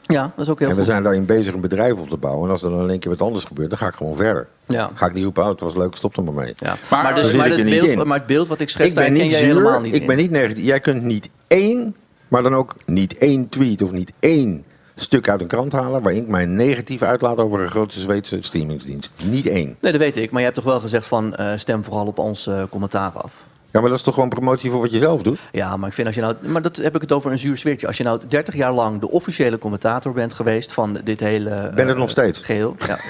[0.02, 0.90] Ja, dat is ook heel en we goed.
[0.90, 2.44] zijn daarin bezig een bedrijf op te bouwen.
[2.44, 4.48] En als er dan in één keer wat anders gebeurt, dan ga ik gewoon verder.
[4.66, 4.90] Ja.
[4.94, 6.54] Ga ik niet roepen, oh, het was leuk, stop er maar mee.
[6.58, 6.76] Ja.
[6.90, 8.06] Maar, dus, zit maar, er het niet beeld, in.
[8.06, 10.00] maar het beeld wat ik schets, Ik ben daar niet ken jij helemaal niet ik
[10.00, 10.06] in.
[10.06, 10.64] ben niet negatief.
[10.64, 11.96] Jij kunt niet één,
[12.28, 14.64] maar dan ook niet één tweet of niet één
[14.94, 16.02] stuk uit een krant halen...
[16.02, 19.12] waarin ik mij negatief uitlaat over een grote Zweedse streamingsdienst.
[19.24, 19.76] Niet één.
[19.80, 20.30] Nee, dat weet ik.
[20.30, 23.46] Maar je hebt toch wel gezegd van eh, stem vooral op ons eh, commentaar af.
[23.70, 25.38] Ja, maar dat is toch gewoon promotie voor wat je zelf doet?
[25.52, 26.34] Ja, maar ik vind als je nou.
[26.40, 27.86] Maar dat heb ik het over een zuur sfeertje.
[27.86, 31.50] Als je nou 30 jaar lang de officiële commentator bent geweest van dit hele.
[31.50, 32.42] Ben het eh, nog steeds?
[32.42, 32.76] Geheel.
[32.86, 32.98] Ja.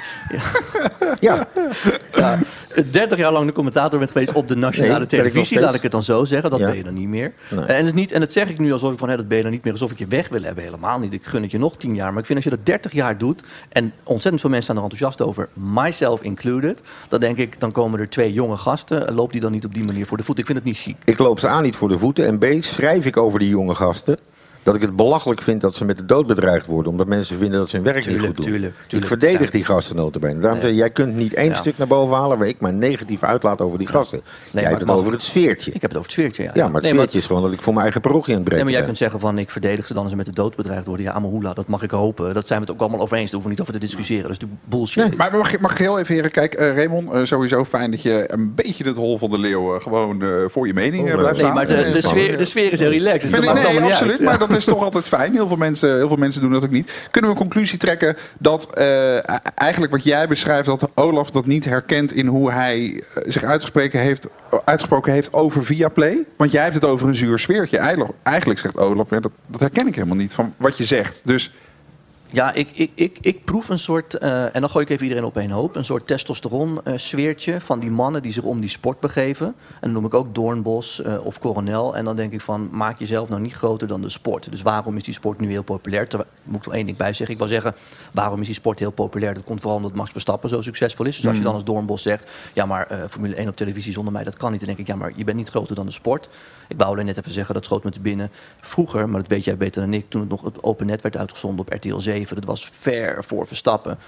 [1.21, 1.47] Ja.
[2.13, 2.39] ja.
[2.91, 5.93] 30 jaar lang de commentator bent geweest op de nationale Nee, televisie, laat ik het
[5.93, 6.51] dan zo zeggen.
[6.51, 6.67] Dat Ja.
[6.67, 7.33] ben je dan niet meer.
[7.51, 7.65] Nee.
[7.65, 9.53] En, niet, en dat zeg ik nu alsof ik van hé, dat ben je dan
[9.53, 10.65] niet meer, alsof ik je weg wil hebben.
[10.65, 11.13] Helemaal niet.
[11.13, 12.11] Ik gun het je nog 10 jaar.
[12.11, 14.91] Maar ik vind als je dat 30 jaar doet en ontzettend veel mensen zijn er
[14.91, 19.15] enthousiast over, myself included, dan denk ik, dan komen er twee jonge gasten.
[19.15, 20.39] Loop die dan niet op die manier voor de voet?
[20.39, 20.97] Ik vind het niet chic.
[21.05, 22.27] Ik loop ze aan niet voor de voeten.
[22.27, 24.19] En B, schrijf ik over die jonge gasten.
[24.63, 26.91] Dat ik het belachelijk vind dat ze met de dood bedreigd worden.
[26.93, 28.45] Omdat mensen vinden dat ze hun werk niet goed doen.
[28.45, 29.11] tuurlijk, ik tuurlijk.
[29.11, 30.41] verdedig die gasten notabene.
[30.41, 30.61] Daarom Nee.
[30.61, 31.55] zeg ik, jij kunt niet één Ja.
[31.55, 32.39] stuk naar boven halen...
[32.39, 34.21] waar ik mij negatief uitlaat over die gasten.
[34.53, 35.73] Nee, jij hebt het over het sfeertje.
[35.73, 36.51] Ik heb het over het sfeertje, ja.
[36.55, 38.49] Ja, maar het Nee, sfeertje is gewoon dat ik voor mijn eigen parochie aan het
[38.51, 38.87] Nee, breken maar jij ben.
[38.89, 41.07] kunt zeggen van ik verdedig ze dan als ze met de dood bedreigd worden.
[41.07, 42.35] Ja, Amahula, dat mag ik hopen.
[42.35, 43.31] Dat zijn we het ook allemaal over eens.
[43.31, 44.23] Daar hoeven we niet over te discussiëren.
[44.23, 45.17] Dat is natuurlijk bullshit.
[45.17, 46.31] Maar mag, ik- mag ik heel even heren?
[46.31, 49.79] Kijk, eh Raymond, eh, sowieso fijn dat je een beetje het hol van de leeuw
[49.79, 51.55] gewoon eh, voor je mening eh, blijft Nee, staan.
[51.55, 53.21] maar de, de, sfeer, de sfeer is heel relaxed.
[53.31, 54.21] Dus ik, nee, allemaal niet absoluut.
[54.21, 55.33] Maar dat is toch altijd fijn.
[55.33, 56.93] Heel veel mensen, heel veel mensen doen dat ook niet.
[57.11, 61.65] Kunnen we een conclusie trekken dat eh, eigenlijk wat jij beschrijft, dat Olaf dat niet
[61.65, 64.27] herkent in hoe hij eh, zich uitgesproken heeft,
[64.65, 66.27] uitgesproken heeft over Viaplay?
[66.37, 67.79] Want jij hebt het over een zuur sfeertje.
[67.79, 71.21] Eigenlijk, eigenlijk zegt Olaf, ja, dat, dat herken ik helemaal niet van wat je zegt.
[71.25, 71.53] Dus
[72.33, 75.25] Ja, ik, ik, ik, ik proef een soort, eh, en dan gooi ik even iedereen
[75.25, 79.01] op één hoop, een soort testosteron eh, van die mannen die zich om die sport
[79.01, 79.47] begeven.
[79.47, 81.97] En dan noem ik ook Doornbos eh, of Coronel.
[81.97, 84.51] En dan denk ik van, maak jezelf nou niet groter dan de sport.
[84.51, 86.09] Dus waarom is die sport nu heel populair?
[86.09, 87.35] Terwijl, moet ik er één ding bij zeggen.
[87.35, 87.75] Ik wil zeggen,
[88.13, 89.35] waarom is die sport heel populair?
[89.35, 91.17] Dat komt vooral omdat Max Verstappen zo succesvol is.
[91.17, 94.25] Dus als je dan als Doornbos zegt, ja maar Formule 1 op televisie zonder mij,
[94.25, 94.61] dat kan niet.
[94.61, 96.29] Dan denk ik, ja maar je bent niet groter dan de sport.
[96.69, 98.31] Ik wou alleen net even zeggen, dat schoot me te binnen.
[98.61, 101.17] Vroeger, maar dat weet jij beter dan ik, toen het nog het open net werd
[101.17, 103.99] uitgezonden op RTL 7, dat was ver voor Verstappen.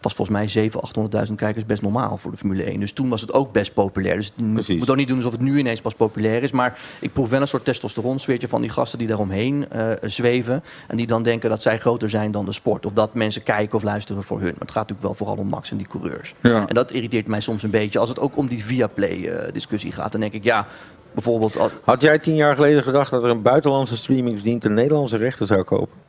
[0.00, 2.80] Was volgens mij 700.000, 800.000 kijkers best normaal voor de Formule 1.
[2.80, 4.16] Dus toen was het ook best populair.
[4.16, 6.52] Dus je moet ook niet doen alsof het nu ineens pas populair is.
[6.52, 10.62] Maar ik proef wel een soort testosteronsfeertje van die gasten die daaromheen eh zweven.
[10.88, 12.86] En die dan denken dat zij groter zijn dan de sport.
[12.86, 14.50] Of dat mensen kijken of luisteren voor hun.
[14.50, 16.34] Maar het gaat natuurlijk wel vooral om Max en die coureurs.
[16.40, 16.66] Ja.
[16.66, 17.98] En dat irriteert mij soms een beetje.
[17.98, 20.66] Als het ook om die Viaplay-discussie gaat, dan denk ik ja,
[21.14, 21.56] bijvoorbeeld.
[21.84, 25.62] Had jij tien jaar geleden gedacht dat er een buitenlandse streamingsdienst de Nederlandse rechten zou
[25.62, 26.02] kopen?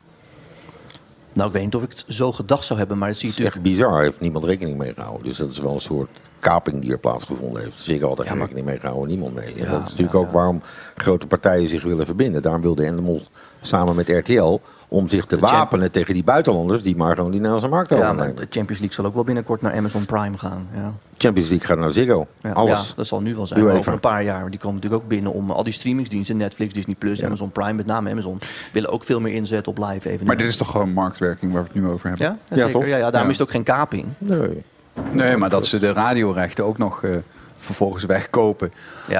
[1.32, 3.34] Nou, ik weet niet of ik het zo gedacht zou hebben, maar het zie je
[3.34, 3.92] Dat is echt bizar.
[3.92, 5.26] Daar heeft niemand rekening mee gehouden.
[5.26, 7.76] Dus dat is wel een soort kaping die er plaatsgevonden heeft.
[7.76, 9.54] Dus ik had er rekening mee gehouden, niemand mee.
[9.54, 10.62] En dat is natuurlijk ook waarom
[10.94, 12.42] grote partijen zich willen verbinden.
[12.42, 13.22] Daarom wilde Endemol
[13.60, 17.30] samen met RTL om zich te De champ- wapenen tegen die buitenlanders die maar gewoon
[17.30, 18.24] die Nederlandse markt Ja, overnemen.
[18.26, 20.68] maar de Champions League zal ook wel binnenkort naar Amazon Prime gaan.
[20.74, 20.92] Ja.
[21.18, 22.26] Champions League gaat naar Ziggo.
[22.42, 22.88] Ja, Alles.
[22.88, 23.68] ja, dat zal nu wel zijn.
[23.70, 24.50] Over een paar jaar.
[24.50, 27.86] Die komen natuurlijk ook binnen om al die streamingsdiensten, Netflix, Disney Plus, Amazon Prime, met
[27.86, 28.38] name Amazon,
[28.72, 30.26] willen ook veel meer inzetten op live evenementen.
[30.26, 32.26] Maar dit is toch gewoon marktwerking waar we het nu over hebben?
[32.48, 32.88] Ja, ja, zeker.
[32.88, 34.06] Ja, ja, daarom is het ook geen kaping.
[34.18, 34.62] Nee.
[35.12, 37.10] Nee, maar dat ze de radiorechten ook nog eh,
[37.56, 38.72] vervolgens wegkopen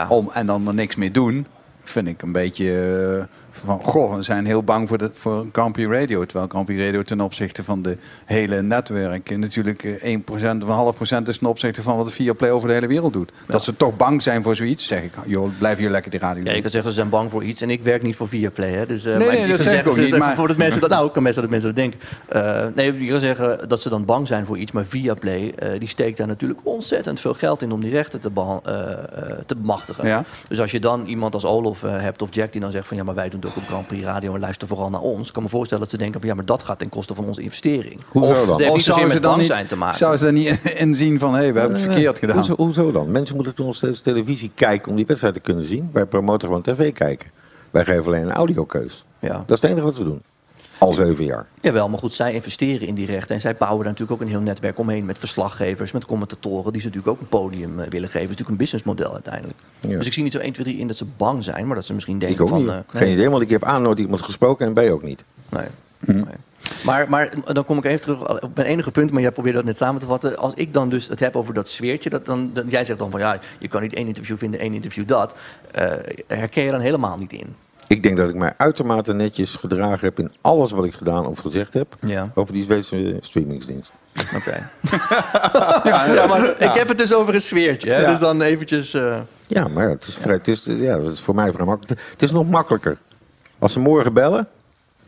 [0.09, 1.47] om, en dan er niks mee doen,
[1.81, 2.71] vind ik een beetje
[3.19, 3.25] eh,
[3.65, 6.25] van, goh, we zijn heel bang voor, de, voor Prix Radio.
[6.25, 10.61] Terwijl Prix Radio ten opzichte van de hele netwerk eh, natuurlijk eh, 1% of een
[10.69, 13.33] half procent is ten opzichte van wat de Viaplay over de hele wereld doet.
[13.47, 16.45] Dat ze toch bang zijn voor zoiets, zeg ik, joh, blijf hier lekker die radio
[16.45, 18.71] Ja, je kan zeggen ze zijn bang voor iets en ik werk niet voor Viaplay.
[18.71, 18.87] Hè?
[18.87, 20.81] Dus, eh, Nee, maar nee, je dat zeg ik ook ze- niet, maar- Voordat mensen
[20.81, 22.01] dat, nou, kan best dat mensen dat denken.
[22.29, 25.79] Eh, nee, je kan zeggen dat ze dan bang zijn voor iets, maar Viaplay eh,
[25.79, 29.57] die steekt daar natuurlijk ontzettend veel geld in om die rechten te, eh, eh, te
[29.57, 30.07] bemachtigen.
[30.07, 30.25] Ja.
[30.49, 32.97] Dus als je dan iemand als Olof eh, hebt of Jack die dan zegt van
[32.97, 35.27] ja, maar wij doen op Grand Prix Radio en luister vooral naar ons.
[35.27, 37.25] Ik kan me voorstellen dat ze denken van ja, maar dat gaat ten koste van
[37.25, 38.01] onze investering.
[38.09, 38.69] Hoezo of dan?
[38.69, 39.99] Of zouden ze dan niet, zijn te maken.
[39.99, 42.37] zouden ze dan niet inzien van, hé, hey, we hebben het verkeerd gedaan.
[42.37, 43.11] Hoezo, hoezo dan?
[43.11, 45.91] Mensen moeten toen nog steeds televisie kijken om die wedstrijd te kunnen zien.
[45.93, 47.31] Wij promoten gewoon tv kijken.
[47.71, 49.05] Wij geven alleen een audiokeus.
[49.19, 49.45] Ja.
[49.47, 50.23] Dat is het enige wat we doen.
[50.79, 51.47] Al zeven jaar.
[51.61, 53.35] Jawel, maar goed, zij investeren in die rechten.
[53.35, 56.81] En zij bouwen daar natuurlijk ook een heel netwerk omheen met verslaggevers, met commentatoren, die
[56.81, 58.13] ze natuurlijk ook een podium eh, willen geven.
[58.13, 59.59] Het is natuurlijk een businessmodel uiteindelijk.
[59.81, 59.97] Ja.
[59.97, 61.85] Dus ik zie niet zo 1, 2, 3 in dat ze bang zijn, maar dat
[61.85, 62.59] ze misschien Ik denken ook van...
[62.61, 62.69] niet.
[62.69, 63.13] eh, Geen nee.
[63.13, 65.25] idee, want ik heb A nooit iemand gesproken en B ook niet.
[65.49, 65.67] Nee.
[66.01, 66.25] nee.
[66.85, 69.67] Maar, maar dan kom ik even terug op mijn enige punt, maar jij probeerde dat
[69.67, 70.37] net samen te vatten.
[70.37, 73.11] Als ik dan dus het heb over dat sfeertje, dat dan, dan, jij zegt dan
[73.11, 75.35] van ja, je kan niet één interview vinden, één interview dat.
[75.73, 75.93] Eh,
[76.27, 77.55] herken je dan helemaal niet in?
[77.89, 81.39] Ik denk dat ik mij uitermate netjes gedragen heb in alles wat ik gedaan of
[81.39, 81.97] gezegd heb.
[82.01, 82.31] Ja.
[82.35, 83.93] Over die Zweedse streamingsdienst.
[84.37, 84.69] Oké.
[86.15, 88.07] ja, maar ik heb het dus over een sfeertje, hè?
[88.07, 88.95] Dus dan eventjes...
[88.95, 89.17] eh,
[89.47, 92.01] Ja, maar het is, vrij, het, is, ja, het is voor mij vrij makkelijk.
[92.11, 92.99] Het is nog makkelijker.
[93.59, 94.49] Als ze morgen bellen,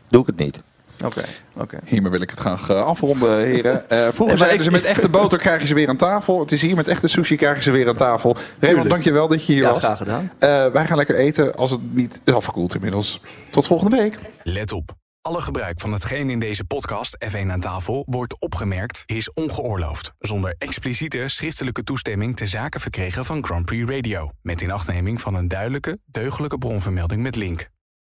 [0.07, 0.59] doe ik het niet.
[1.05, 1.23] Oké,
[1.57, 1.79] oké.
[1.85, 3.89] Hiermee wil ik het graag eh, afronden, heren.
[3.89, 6.39] Eh, vroeger zeiden ik- ze met echte boter krijgen ze weer aan tafel.
[6.39, 8.35] Het is hier met echte sushi krijgen ze weer aan tafel.
[8.59, 9.79] Raymond, dankjewel dat je hier Ja, was.
[9.79, 10.31] graag gedaan.
[10.39, 13.21] Eh, wij gaan lekker eten als het niet is afgekoeld inmiddels.
[13.51, 14.17] Tot volgende week.
[14.43, 14.97] Let op.
[15.21, 20.13] Alle gebruik van hetgeen in deze podcast F1 aan tafel wordt opgemerkt is ongeoorloofd.
[20.19, 24.29] Zonder expliciete schriftelijke toestemming te zaken verkregen van Grand Prix Radio.
[24.41, 27.69] Met inachtneming van een duidelijke, deugdelijke bronvermelding met link.